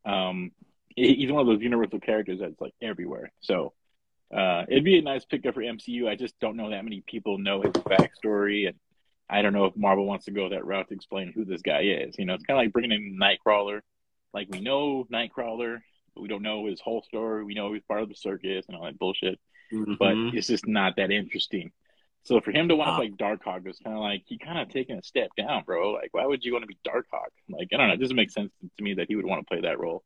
[0.05, 0.51] Um,
[0.95, 3.31] he's one of those universal characters that's like everywhere.
[3.41, 3.73] So
[4.33, 6.07] uh, it'd be a nice pickup for MCU.
[6.07, 8.75] I just don't know that many people know his backstory, and
[9.29, 11.81] I don't know if Marvel wants to go that route to explain who this guy
[11.81, 12.15] is.
[12.17, 13.81] You know, it's kind of like bringing in Nightcrawler.
[14.33, 15.79] Like we know Nightcrawler,
[16.15, 17.43] but we don't know his whole story.
[17.43, 19.39] We know he's part of the circus and all that bullshit
[19.71, 20.33] but Mhm.
[20.33, 21.71] it's just not that interesting.
[22.23, 22.97] So for him to want to Ah.
[22.97, 25.91] play Darkhawk is kind of like he kind of taking a step down, bro.
[25.91, 27.29] Like, why would you want to be Darkhawk?
[27.47, 27.93] Like, I don't know.
[27.93, 30.03] It doesn't make sense to me that he would want to play that role,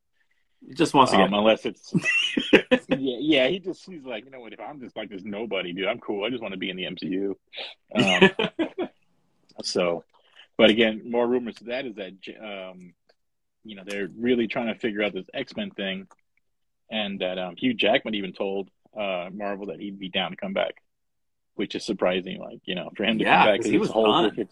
[0.67, 1.33] he just wants to um, get.
[1.33, 1.93] unless it's
[2.89, 3.47] yeah, yeah.
[3.47, 4.53] He just he's like, you know what?
[4.53, 6.25] If I'm just like this nobody, dude, I'm cool.
[6.25, 7.35] I just want to be in the MCU.
[7.95, 8.87] Um,
[9.63, 10.03] so,
[10.57, 12.93] but again, more rumors to that is that um,
[13.63, 16.07] you know they're really trying to figure out this X Men thing,
[16.91, 20.53] and that um, Hugh Jackman even told uh, Marvel that he'd be down to come
[20.53, 20.75] back,
[21.55, 22.39] which is surprising.
[22.39, 24.47] Like you know, for him to Yeah, come back, he was whole done.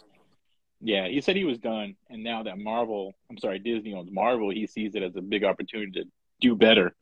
[0.82, 4.50] Yeah, he said he was done, and now that Marvel, I'm sorry, Disney owns Marvel,
[4.50, 6.06] he sees it as a big opportunity to
[6.40, 6.96] do better.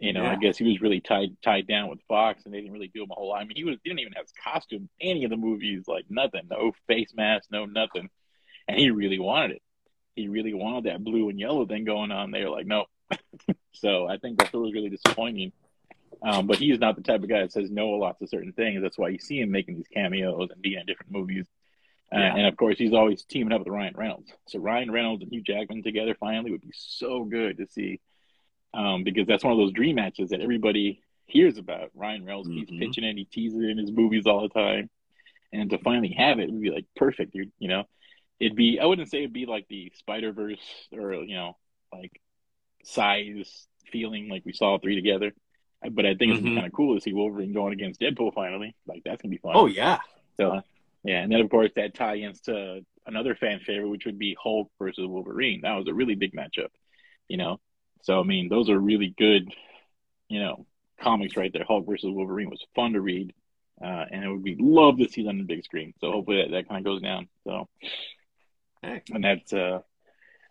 [0.00, 2.72] You know, I guess he was really tied tied down with Fox, and they didn't
[2.72, 3.40] really do him a whole lot.
[3.40, 6.04] I mean, he was he didn't even have his costume any of the movies, like
[6.10, 8.10] nothing, no face mask, no nothing,
[8.66, 9.62] and he really wanted it.
[10.16, 12.32] He really wanted that blue and yellow thing going on.
[12.32, 12.88] They were like, nope.
[13.72, 15.52] so I think that was really disappointing.
[16.22, 18.52] Um, but he's not the type of guy that says no a lot to certain
[18.52, 18.82] things.
[18.82, 21.46] That's why you see him making these cameos and being in different movies.
[22.14, 22.36] Uh, Yeah.
[22.36, 24.32] And of course, he's always teaming up with Ryan Reynolds.
[24.46, 28.00] So Ryan Reynolds and Hugh Jackman together finally would be so good to see,
[28.72, 31.90] um, because that's one of those dream matches that everybody hears about.
[31.94, 32.78] Ryan Reynolds keeps Mhm.
[32.78, 34.90] pitching it, he teases it in his movies all the time,
[35.52, 37.50] and to finally have it would be like perfect, dude.
[37.58, 37.84] You know,
[38.38, 41.56] it'd be I wouldn't say it'd be like the Spider Verse or you know
[41.92, 42.20] like
[42.84, 45.32] size feeling like we saw three together.
[45.90, 46.54] But I think it's Mhm.
[46.54, 48.74] kind of cool to see Wolverine going against Deadpool finally.
[48.86, 49.52] Like that's gonna be fun.
[49.54, 50.00] oh yeah.
[50.38, 50.62] So,
[51.04, 54.70] yeah, and then of course that tie-ins to another fan favorite, which would be Hulk
[54.78, 55.60] versus Wolverine.
[55.62, 56.70] That was a really big matchup,
[57.28, 57.60] you know.
[58.02, 59.48] So I mean, those are really good,
[60.28, 60.66] you know,
[61.00, 61.64] comics right there.
[61.66, 63.34] Hulk versus Wolverine was fun to read,
[63.82, 65.92] uh, and it would be love to see that on the big screen.
[66.00, 67.28] So hopefully that, that kind of goes down.
[67.46, 67.68] So,
[68.82, 69.80] and that's uh,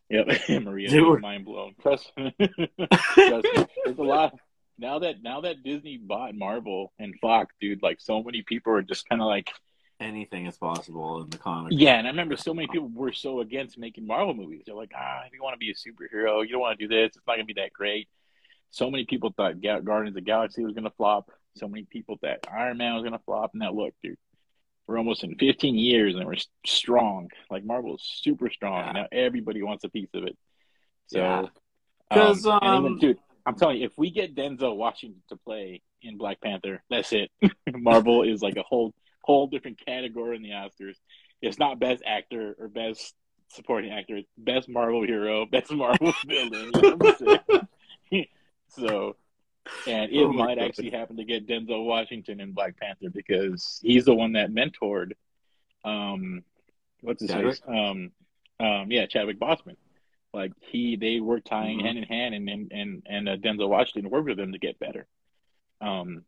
[0.10, 0.28] yep,
[0.64, 1.22] Maria Dude.
[1.22, 1.74] mind blown.
[1.82, 4.36] Trust, trust me, there's a lot.
[4.78, 8.82] Now that now that Disney bought Marvel and Fox, dude, like so many people are
[8.84, 9.50] just kind of like
[10.04, 11.76] Anything is possible in the comics.
[11.76, 14.64] yeah, and I remember so many people were so against making Marvel movies.
[14.66, 16.94] They're like, ah, if you want to be a superhero, you don't want to do
[16.94, 17.16] this.
[17.16, 18.10] It's not going to be that great.
[18.72, 21.30] So many people thought Ga- Guardians of the Galaxy was going to flop.
[21.56, 23.52] So many people thought Iron Man was going to flop.
[23.54, 24.18] Now look, dude,
[24.88, 26.36] we're almost in 15 years and we're
[26.66, 27.30] strong.
[27.50, 28.84] Like Marvel is super strong.
[28.84, 30.38] and Now everybody wants a piece of it.
[31.08, 31.46] So, Yeah.
[32.12, 36.18] 'Cause, um, um, dude, I'm telling you, if we get Denzel Washington to play in
[36.18, 37.32] Black Panther, that's it.
[37.74, 38.94] Marvel is like a whole
[39.24, 40.96] whole different category in the Oscars.
[41.42, 43.14] It's not best actor or best
[43.50, 44.18] supporting actor.
[44.18, 46.72] It's best Marvel hero, best Marvel villain.
[46.74, 47.40] You know what I'm
[48.12, 48.28] saying?
[48.70, 49.16] so,
[49.88, 50.66] and it Oh might God.
[50.66, 55.14] actually happen to get Denzel Washington in Black Panther because he's the one that mentored,
[55.84, 56.44] um,
[57.02, 57.56] what's his Chadwick?
[57.56, 57.62] face?
[57.68, 58.12] Um,
[58.60, 59.76] um, yeah, Chadwick Boseman.
[60.34, 61.84] Like he, they were tying Mhm.
[61.84, 64.80] hand in hand, and and and, and uh, Denzel Washington worked with him to get
[64.80, 65.06] better.
[65.80, 66.24] Um,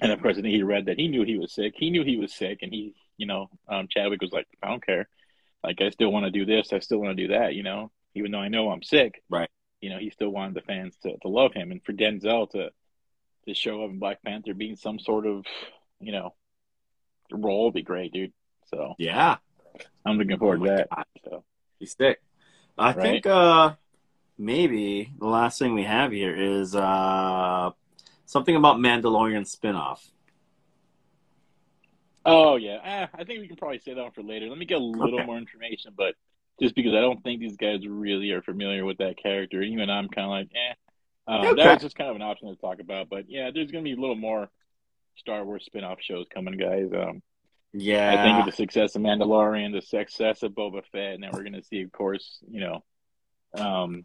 [0.00, 1.74] and of course, I he read that he knew he was sick.
[1.76, 4.84] He knew he was sick, and he, you know, um, Chadwick was like, I don't
[4.84, 5.08] care.
[5.64, 6.72] Like, I still want to do this.
[6.72, 7.54] I still want to do that.
[7.54, 9.22] You know, even though I know I'm sick.
[9.28, 9.50] Right.
[9.80, 12.70] You know, he still wanted the fans to, to love him, and for Denzel to
[13.46, 15.44] to show up in Black Panther being some sort of,
[16.00, 16.34] you know,
[17.30, 18.32] role would be great, dude.
[18.66, 19.36] So Yeah.
[20.04, 20.88] I'm looking forward Oh to that.
[20.90, 21.04] God.
[21.24, 21.44] So
[21.78, 22.20] He's sick.
[22.76, 23.02] I Right.
[23.02, 23.74] think uh
[24.36, 27.70] maybe the last thing we have here is uh
[28.28, 30.06] something about Mandalorian spin-off.
[32.26, 34.48] Oh yeah, eh, I think we can probably say that one for later.
[34.48, 35.26] Let me get a little Okay.
[35.26, 36.14] more information, but
[36.60, 40.08] just because I don't think these guys really are familiar with that character, even I'm
[40.08, 40.74] kind of like, eh.
[41.26, 41.54] Uh, Okay.
[41.62, 43.96] That's just kind of an option to talk about, but yeah, there's gonna be a
[44.00, 44.50] little more
[45.16, 46.90] Star Wars spin-off shows coming, guys.
[46.92, 47.22] Um,
[47.72, 48.12] Yeah.
[48.12, 51.44] I think with the success of Mandalorian, the success of Boba Fett, and then we're
[51.44, 52.84] gonna see, of course, you know,
[53.54, 54.04] um,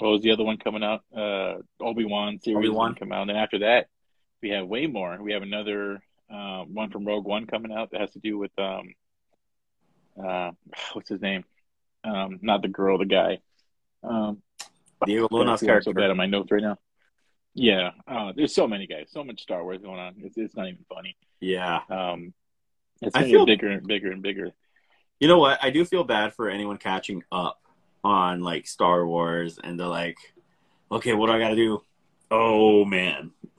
[0.00, 1.02] what was the other one coming out?
[1.16, 2.94] Uh, Obi Wan series Obi-Wan.
[2.94, 3.86] come out, and then after that,
[4.42, 5.18] we have way more.
[5.20, 8.52] We have another uh, one from Rogue One coming out that has to do with
[8.58, 8.94] um,
[10.22, 10.50] uh,
[10.92, 11.44] what's his name?
[12.04, 13.38] Um, not the girl, the guy.
[14.02, 14.42] Um,
[15.04, 15.90] Diego Luna's character.
[15.90, 16.76] so bad on my notes right now.
[17.54, 20.14] Yeah, uh, there's so many guys, so much Star Wars going on.
[20.18, 21.16] It's it's not even funny.
[21.40, 21.80] Yeah.
[21.90, 22.32] Um,
[23.02, 24.52] it's I gonna feel- bigger and bigger and bigger.
[25.18, 25.58] You know what?
[25.62, 27.58] I do feel bad for anyone catching up
[28.04, 30.18] on like Star Wars and they're like,
[30.92, 31.82] okay, what do I got to do?
[32.30, 33.32] Oh man.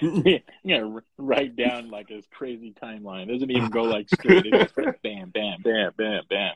[0.00, 0.88] yeah, yeah,
[1.18, 3.24] write down like this crazy timeline.
[3.28, 4.46] It doesn't even go like straight.
[4.46, 6.54] It's just like bam, bam, bam, bam, bam.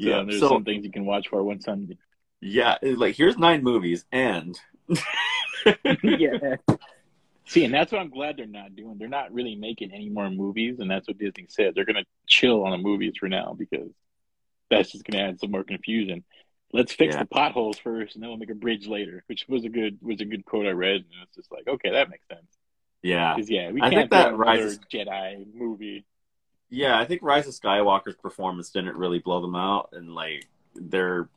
[0.00, 0.24] So yeah.
[0.24, 1.98] there's So some things you can watch for one Sunday.
[2.40, 4.58] yeah, like here's nine movies and
[6.02, 6.56] yeah.
[7.46, 8.98] See, and that's what I'm glad they're not doing.
[8.98, 11.74] They're not really making any more movies, and that's what Disney said.
[11.74, 13.90] They're gonna chill on the movies for now because
[14.70, 16.24] that's just gonna add some more confusion.
[16.72, 17.22] Let's fix Yeah.
[17.22, 19.24] the potholes first, and then we'll make a bridge later.
[19.26, 21.90] Which was a good was a good quote I read, and it's just like, okay,
[21.92, 22.58] that makes sense.
[23.02, 23.36] yeah.
[23.38, 26.04] Yeah, we I can't think that rises- Jedi movie.
[26.70, 31.28] Yeah, I think Rise of Skywalker's performance didn't really blow them out and like they're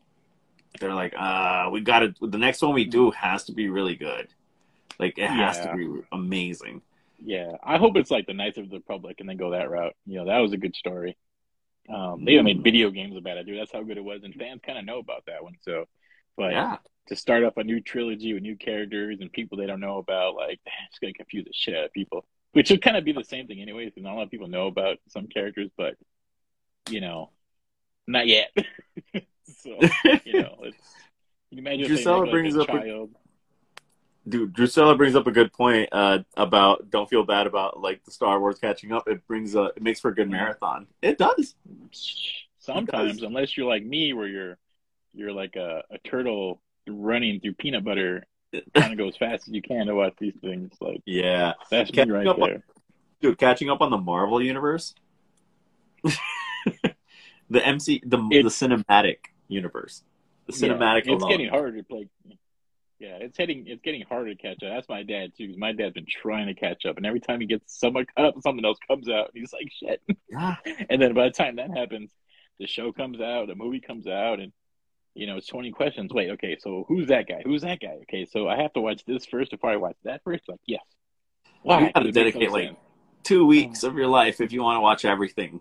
[0.80, 3.96] they're like, uh, we got to the next one we do has to be really
[3.96, 4.28] good.
[5.00, 5.72] Like it has Yeah.
[5.72, 6.82] to be amazing.
[7.24, 9.96] Yeah, I hope it's like the Knights of the Republic, and then go that route.
[10.06, 11.16] You know, that was a good story.
[11.90, 13.60] Um, they even made video games about it, dude.
[13.60, 15.56] That's how good it was, and fans kind of know about that one.
[15.62, 15.86] So,
[16.38, 16.78] but Yeah.
[17.08, 20.36] to start up a new trilogy with new characters and people they don't know about,
[20.36, 20.60] like
[20.90, 22.26] it's gonna confuse the shit out of people.
[22.54, 23.92] Which would kind of be the same thing, anyways.
[23.92, 25.96] Because not a lot of people know about some characters, but
[26.90, 27.30] you know,
[28.08, 28.52] not yet.
[29.14, 29.80] so
[30.26, 30.78] you know, it's,
[31.50, 33.10] you imagine if they Drusilla make, like, brings a up a- child.
[34.28, 38.11] Dude, Drusilla brings up a good point uh, about don't feel bad about like the
[38.11, 39.07] Star Wars catching up.
[39.07, 40.86] It brings a it makes for a good marathon.
[41.01, 41.55] It does.
[42.59, 44.57] Sometimes, unless you're like me, where you're
[45.13, 48.24] you're like a, a turtle running through peanut butter,
[48.76, 50.72] trying to go as fast as you can to watch these things.
[50.80, 52.63] Like Yeah, that's me Catching right up on- there.
[53.22, 54.93] dude, catching up on the Marvel universe,
[56.03, 59.17] the MC, the the cinematic
[59.47, 60.03] universe,
[60.45, 61.05] the cinematic.
[61.05, 61.32] Yeah, it's alone.
[61.32, 62.07] getting harder to play.
[63.02, 63.64] Yeah, it's heading.
[63.66, 64.70] It's getting harder to catch up.
[64.76, 65.47] That's my dad too.
[65.47, 68.28] Because my dad's been trying to catch up, and every time he gets somewhat caught
[68.28, 70.58] up, something else comes out, and he's like, "Shit!" Yeah,
[70.89, 72.12] And then by the time that happens,
[72.60, 74.54] the show comes out, the movie comes out, and
[75.16, 76.14] you know it's twenty questions.
[76.14, 77.41] Wait, okay, so who's that guy?
[77.43, 77.97] Who's that guy?
[78.04, 80.43] Okay, so I have to watch this first before I watch that first.
[80.47, 80.84] Like, yes.
[81.64, 81.88] Why?
[81.88, 82.78] You gotta dedicate, like-
[83.24, 83.88] two weeks oh.
[83.88, 85.60] of your life if you want to watch everything.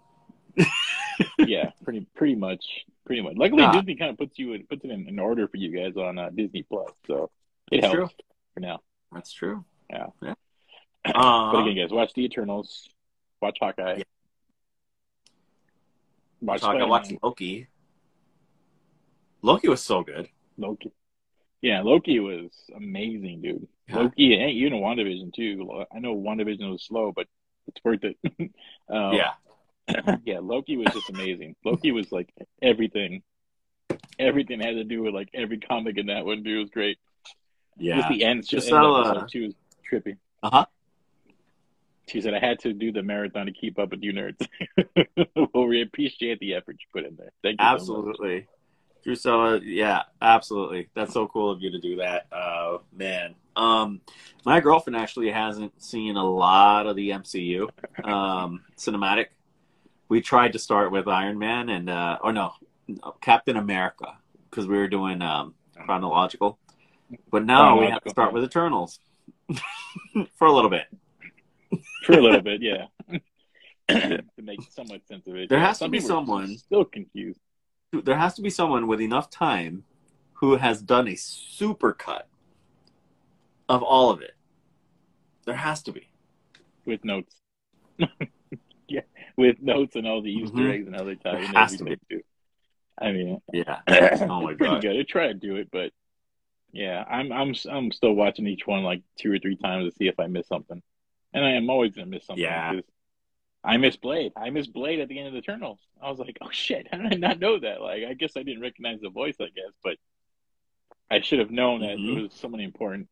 [1.38, 3.34] yeah, pretty pretty much, pretty much.
[3.36, 3.66] Luckily.
[3.72, 6.16] Disney kind of puts you in, puts it in, in order for you guys on
[6.16, 7.28] uh, Disney Plus, so
[7.72, 8.14] it That's helps
[8.54, 8.78] for now.
[9.10, 9.64] That's true.
[9.90, 10.06] Yeah.
[10.22, 10.34] Yeah.
[11.04, 12.88] But Um, again, guys, watch the Eternals,
[13.42, 14.02] watch Hawkeye, Yeah.
[16.40, 17.66] watch talk, I Loki.
[19.42, 20.28] Loki was so good.
[20.56, 20.92] Loki.
[21.62, 23.66] Yeah, Loki was amazing, dude.
[23.88, 23.96] Yeah.
[23.96, 25.84] Loki and even WandaVision too.
[25.92, 27.26] I know WandaVision was slow, but
[27.66, 28.18] it's worth it.
[28.88, 29.32] um, yeah,
[30.24, 31.56] yeah, Loki was just amazing.
[31.64, 33.22] Loki was like everything.
[34.18, 36.56] Everything had to do with like every comic in that one, dude.
[36.56, 36.98] It was great.
[37.76, 37.96] yeah.
[37.96, 38.42] Just the end.
[38.42, 39.54] Just Just end how, uh, episode two was
[39.90, 40.16] trippy.
[40.42, 40.66] Uh-huh.
[42.08, 44.44] She said, I had to do the marathon to keep up with you nerds.
[45.54, 47.30] well, we appreciate the effort you put in there.
[47.42, 47.64] Thank you.
[47.64, 47.80] so much.
[47.80, 48.46] Absolutely.
[49.04, 50.88] Drusilla, yeah, absolutely.
[50.94, 52.26] That's so cool of you to do that.
[52.32, 53.34] Uh, man.
[53.56, 54.00] Um,
[54.44, 57.68] my girlfriend actually hasn't seen a lot of the MCU
[58.04, 59.26] um, cinematic.
[60.10, 62.52] We tried to start with Iron Man and, uh, or no,
[63.20, 64.18] Captain America,
[64.50, 65.54] because we were doing um,
[65.84, 66.58] chronological.
[67.30, 68.98] But now we have to start with Eternals
[70.36, 70.86] for a little bit.
[72.04, 72.86] For a little bit, yeah.
[73.88, 75.48] to make somewhat sense of it.
[75.48, 77.38] There Yeah, has to be someone- still confused.
[77.92, 79.84] There has to be someone with enough time
[80.34, 82.28] who has done a super cut
[83.68, 84.34] of all of it.
[85.44, 86.08] There has to be.
[86.84, 87.36] with notes.
[89.40, 90.70] with notes and all the Easter Mhm.
[90.70, 92.22] eggs and how they tie in everything too.
[92.98, 93.80] I mean, Yeah.
[93.88, 94.82] Oh my pretty God.
[94.82, 94.96] good.
[94.98, 95.92] I try to do it, but
[96.72, 100.06] yeah, I'm I'm I'm still watching each one like two or three times to see
[100.08, 100.82] if I miss something,
[101.32, 102.44] and I am always gonna miss something.
[102.44, 102.80] Yeah.
[103.64, 104.32] I miss Blade.
[104.36, 105.80] I miss Blade at the end of the Eternals.
[106.00, 107.80] I was like, oh shit, how did I not know that?
[107.80, 109.36] Like, I guess I didn't recognize the voice.
[109.40, 109.96] I guess, but
[111.10, 112.18] I should have known that Mhm.
[112.18, 113.08] it was someone important,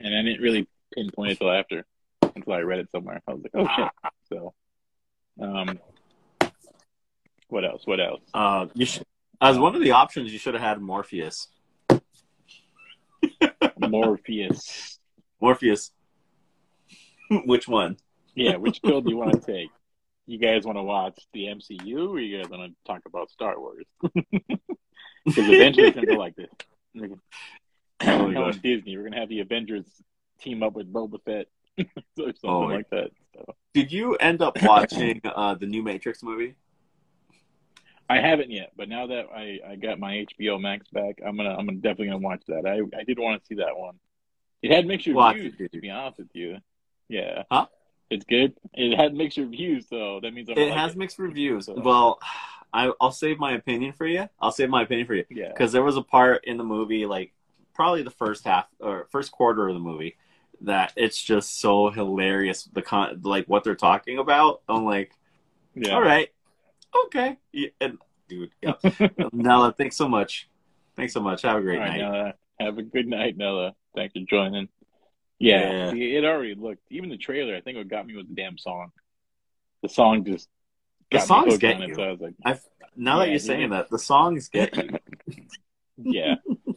[0.00, 1.84] and I didn't really pinpoint it till after,
[2.34, 3.20] until I read it somewhere.
[3.26, 3.90] I was like, oh shit.
[4.30, 4.54] So,
[5.40, 5.78] um,
[7.48, 7.86] what else?
[7.86, 8.22] What else?
[8.32, 9.04] Uh, you should,
[9.40, 11.48] as one of the options, you should have had Morpheus.
[13.78, 14.98] Morpheus.
[15.40, 15.90] Morpheus.
[17.44, 17.96] Which one?
[18.34, 19.70] Yeah, which pill do you want to take?
[20.26, 23.58] You guys want to watch the MCU, or you guys want to talk about Star
[23.58, 23.84] Wars?
[24.02, 26.50] Because eventually it's gonna go like this.
[28.00, 28.56] Oh my gosh.
[28.56, 29.86] Disney, we're gonna have the Avengers
[30.40, 31.46] team up with Boba Fett,
[31.78, 31.84] or
[32.16, 33.10] something Oh like that.
[33.34, 33.54] So.
[33.72, 36.54] Did you end up watching uh, the new Matrix movie?
[38.08, 41.54] I haven't yet, but now that I, I got my HBO Max back, I'm gonna
[41.54, 42.66] I'm gonna definitely gonna watch that.
[42.66, 43.94] I, I did want to see that one.
[44.62, 46.58] It had mixed reviews, it, to be honest with you.
[47.08, 47.44] Yeah.
[47.50, 47.66] Huh?
[48.10, 48.54] It's good.
[48.74, 51.66] It had mixed reviews, so that means I'm It like has mixed reviews.
[51.66, 52.18] So- Well,
[52.72, 54.28] I, I'll save my opinion for you.
[54.40, 55.48] I'll save my opinion for you Yeah.
[55.48, 57.32] because there was a part in the movie, like
[57.72, 60.16] probably the first half or first quarter of the movie,
[60.62, 62.64] that it's just so hilarious.
[62.64, 64.62] The con, like what they're talking about.
[64.68, 65.12] I'm like,
[65.74, 65.94] Yeah.
[65.94, 66.28] all right,
[67.06, 67.98] okay, yeah, and
[68.28, 68.74] dude, yeah.
[69.32, 70.48] Nella, thanks so much.
[70.96, 71.42] Thanks so much.
[71.42, 71.98] Have a great right, night.
[71.98, 72.34] Nella.
[72.60, 73.74] Have a good night, Nella.
[73.96, 74.68] Thanks for joining.
[75.40, 76.18] Yeah, Yeah.
[76.20, 76.82] it already looked.
[76.90, 78.92] Even the trailer, I think what got me was the damn song.
[79.82, 80.48] The song just
[81.10, 81.88] The songs get it.
[81.88, 81.94] you.
[81.96, 82.60] So I was like, I've
[82.96, 84.88] now that you're saying that, the songs get you.
[85.98, 86.36] yeah.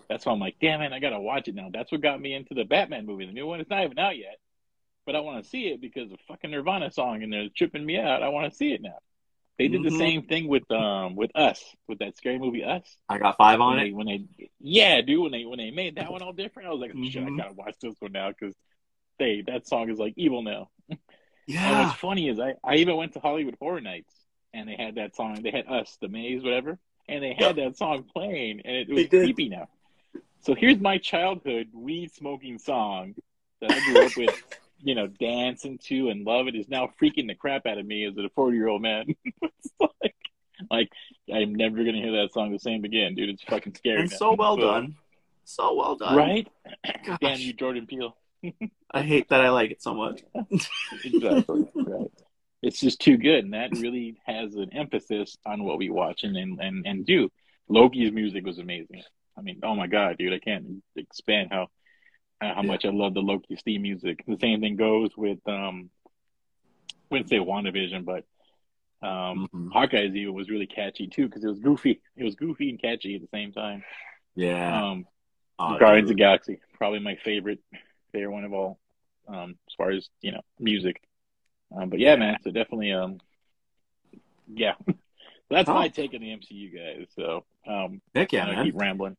[0.09, 1.69] That's why I'm like, damn it, I gotta watch it now.
[1.71, 3.25] That's what got me into the Batman movie.
[3.25, 4.37] The new one It's not even out yet,
[5.05, 7.97] but I want to see it because the fucking Nirvana song and they're tripping me
[7.99, 8.23] out.
[8.23, 8.97] I want to see it now.
[9.57, 9.97] They did the Mhm.
[9.97, 12.97] same thing with um with Us with that scary movie Us.
[13.09, 13.83] I got five on when it.
[13.85, 14.25] they, when they
[14.59, 17.23] yeah, dude, when they when they made that one all different, I was like, shit,
[17.23, 17.37] I Mhm.
[17.37, 18.55] gotta watch this one now because
[19.19, 20.69] they that song is like evil now.
[20.89, 20.99] And
[21.47, 21.79] Yeah.
[21.87, 24.13] what's funny is I I even went to Hollywood Horror Nights
[24.53, 25.41] and they had that song.
[25.41, 26.77] They had Us, the Maze, whatever,
[27.07, 29.67] and they had that song playing, and it was creepy now.
[30.47, 33.15] So here's my childhood weed smoking song
[33.59, 34.43] that I grew up with,
[34.81, 38.05] you know, dancing to and love it is now freaking the crap out of me
[38.05, 39.07] as a 40 year old man.
[39.41, 40.15] it's like,
[40.71, 40.89] like
[41.29, 43.27] I'm never gonna hear that song the same again, dude.
[43.27, 43.99] It's fucking scary.
[43.99, 44.15] and now.
[44.15, 44.95] so well done.
[45.43, 46.15] So well done.
[46.15, 46.47] right?
[47.05, 48.15] Gosh, Damn you, Jordan Peele.
[48.91, 50.21] I hate that I like it so much.
[51.03, 51.69] Exactly.
[51.75, 52.11] right.
[52.63, 56.37] It's just too good, and that really has an emphasis on what we watch and
[56.37, 57.29] and and, and do.
[57.67, 59.03] Loki's music was amazing.
[59.37, 61.67] I mean, oh my god, dude, I can't expand how
[62.41, 62.61] how Yeah.
[62.61, 64.23] much I love the Loki's theme music.
[64.27, 65.89] The same thing goes with um,
[66.89, 68.25] I wouldn't say WandaVision, but
[69.07, 69.71] um, Mhm.
[69.71, 72.01] Hawkeye's even was really catchy too because it was goofy.
[72.15, 73.83] It was goofy and catchy at the same time.
[74.35, 74.89] Yeah.
[74.89, 75.07] Um,
[75.59, 76.17] Oh, Guardians of dude.
[76.17, 77.59] the Galaxy, probably my favorite,
[78.11, 78.77] favorite one of all,
[79.27, 81.01] um, as far as you know, music.
[81.75, 83.19] Um, but yeah, man, so definitely, um,
[84.47, 84.75] yeah,
[85.49, 85.73] that's Oh.
[85.73, 87.07] my take on the MCU guys.
[87.15, 88.65] So, um, Heck yeah, I'm man.
[88.65, 89.17] keep rambling.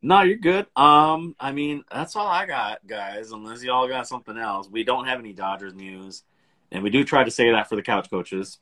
[0.00, 0.66] No, you're good.
[0.76, 3.32] Um, I mean, that's all I got, guys.
[3.32, 6.22] Unless y'all got something else, we don't have any Dodgers news,
[6.70, 8.58] and we do try to say that for the couch coaches.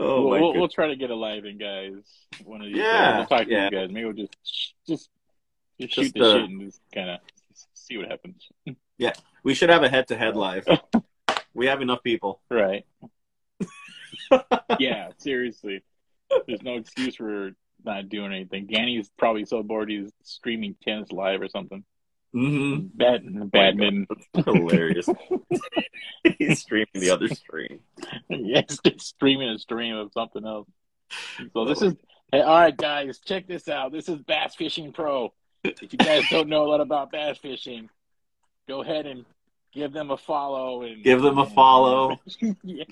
[0.00, 0.58] Oh we'll, my we'll, god.
[0.58, 1.92] we'll try to get a live in, guys.
[2.44, 3.16] One of these Yeah, days.
[3.30, 3.64] We'll talk to yeah.
[3.64, 3.88] you guys.
[3.90, 4.36] Maybe we'll just
[4.86, 5.10] just
[5.78, 7.20] just, Just, shoot the uh, shit and just kind of
[7.74, 8.48] see what happens.
[8.98, 10.64] Yeah, we should have a head-to-head live.
[11.54, 12.40] we have enough people.
[12.48, 12.84] Right.
[14.78, 15.82] yeah, seriously.
[16.46, 17.52] There's no excuse for
[17.84, 18.66] not doing anything.
[18.66, 21.84] Danny's probably so bored he's streaming tennis live or something.
[22.34, 22.86] Mm-hmm.
[22.94, 24.06] Bad, badminton.
[24.44, 25.06] Hilarious.
[26.38, 27.80] He's streaming the other stream.
[28.30, 30.66] yeah, he's streaming a stream of something else.
[31.52, 31.94] So this is
[32.30, 33.18] hey, all right, guys.
[33.18, 33.92] Check this out.
[33.92, 35.34] This is Bass Fishing Pro.
[35.62, 37.88] If you guys don't know a lot about bass fishing,
[38.66, 39.24] go ahead and
[39.72, 42.18] give them a follow and Give them a follow.
[42.64, 42.84] yeah.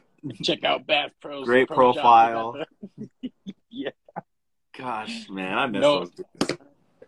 [0.42, 1.46] Check out Bass Pros.
[1.46, 2.64] Great Pro profile.
[4.78, 4.84] Yeah.
[4.84, 5.98] Gosh, man, I miss No.
[6.00, 6.10] those.
[6.10, 6.56] dudes.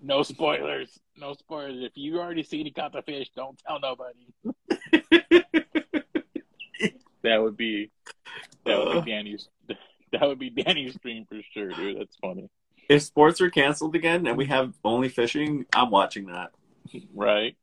[0.03, 0.99] No spoilers.
[1.17, 1.83] No spoilers.
[1.85, 4.27] If you already seen he caught the fish, don't tell nobody.
[7.23, 7.91] That would be
[8.67, 9.01] that would Uh.
[9.03, 12.01] be Danny's that would be Danny's stream for sure, dude.
[12.01, 12.51] That's funny.
[12.89, 16.51] if sports are canceled again and we have only fishing, I'm watching that.
[17.15, 17.57] Right?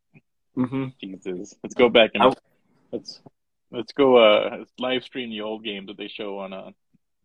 [0.55, 0.85] Mm-hmm.
[1.01, 1.55] Jesus.
[1.61, 2.33] Let's go back and I-
[2.93, 3.21] let's
[3.69, 6.71] let's go uh let's live stream the old games that they show on uh,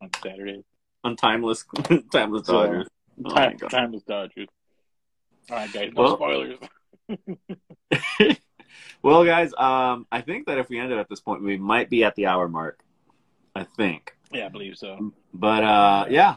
[0.02, 0.64] on Saturday.
[1.08, 1.64] On timeless,
[2.12, 2.86] timeless So, Dodgers.
[3.18, 3.70] Oh my Time God.
[3.70, 4.48] timeless Dodgers.
[5.50, 5.92] All right, guys.
[5.94, 6.58] No Well- spoilers.
[9.02, 12.04] well, guys, um, I think that if we ended at this point, we might be
[12.04, 12.80] at the hour mark.
[13.54, 14.16] I think.
[14.32, 15.12] Yeah, I believe so.
[15.32, 16.36] But uh, yeah,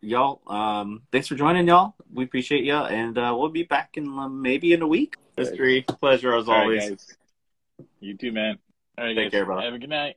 [0.00, 0.40] y'all.
[0.46, 1.94] Um, thanks for joining, y'all.
[2.12, 5.16] We appreciate you, and uh, we'll be back in um, maybe in a week.
[5.36, 6.88] History, pleasure as All right, always.
[6.88, 7.16] guys.
[8.00, 8.58] You too, man.
[8.96, 9.30] All right, Take guys.
[9.32, 9.62] care, brother.
[9.62, 10.16] Have a good night.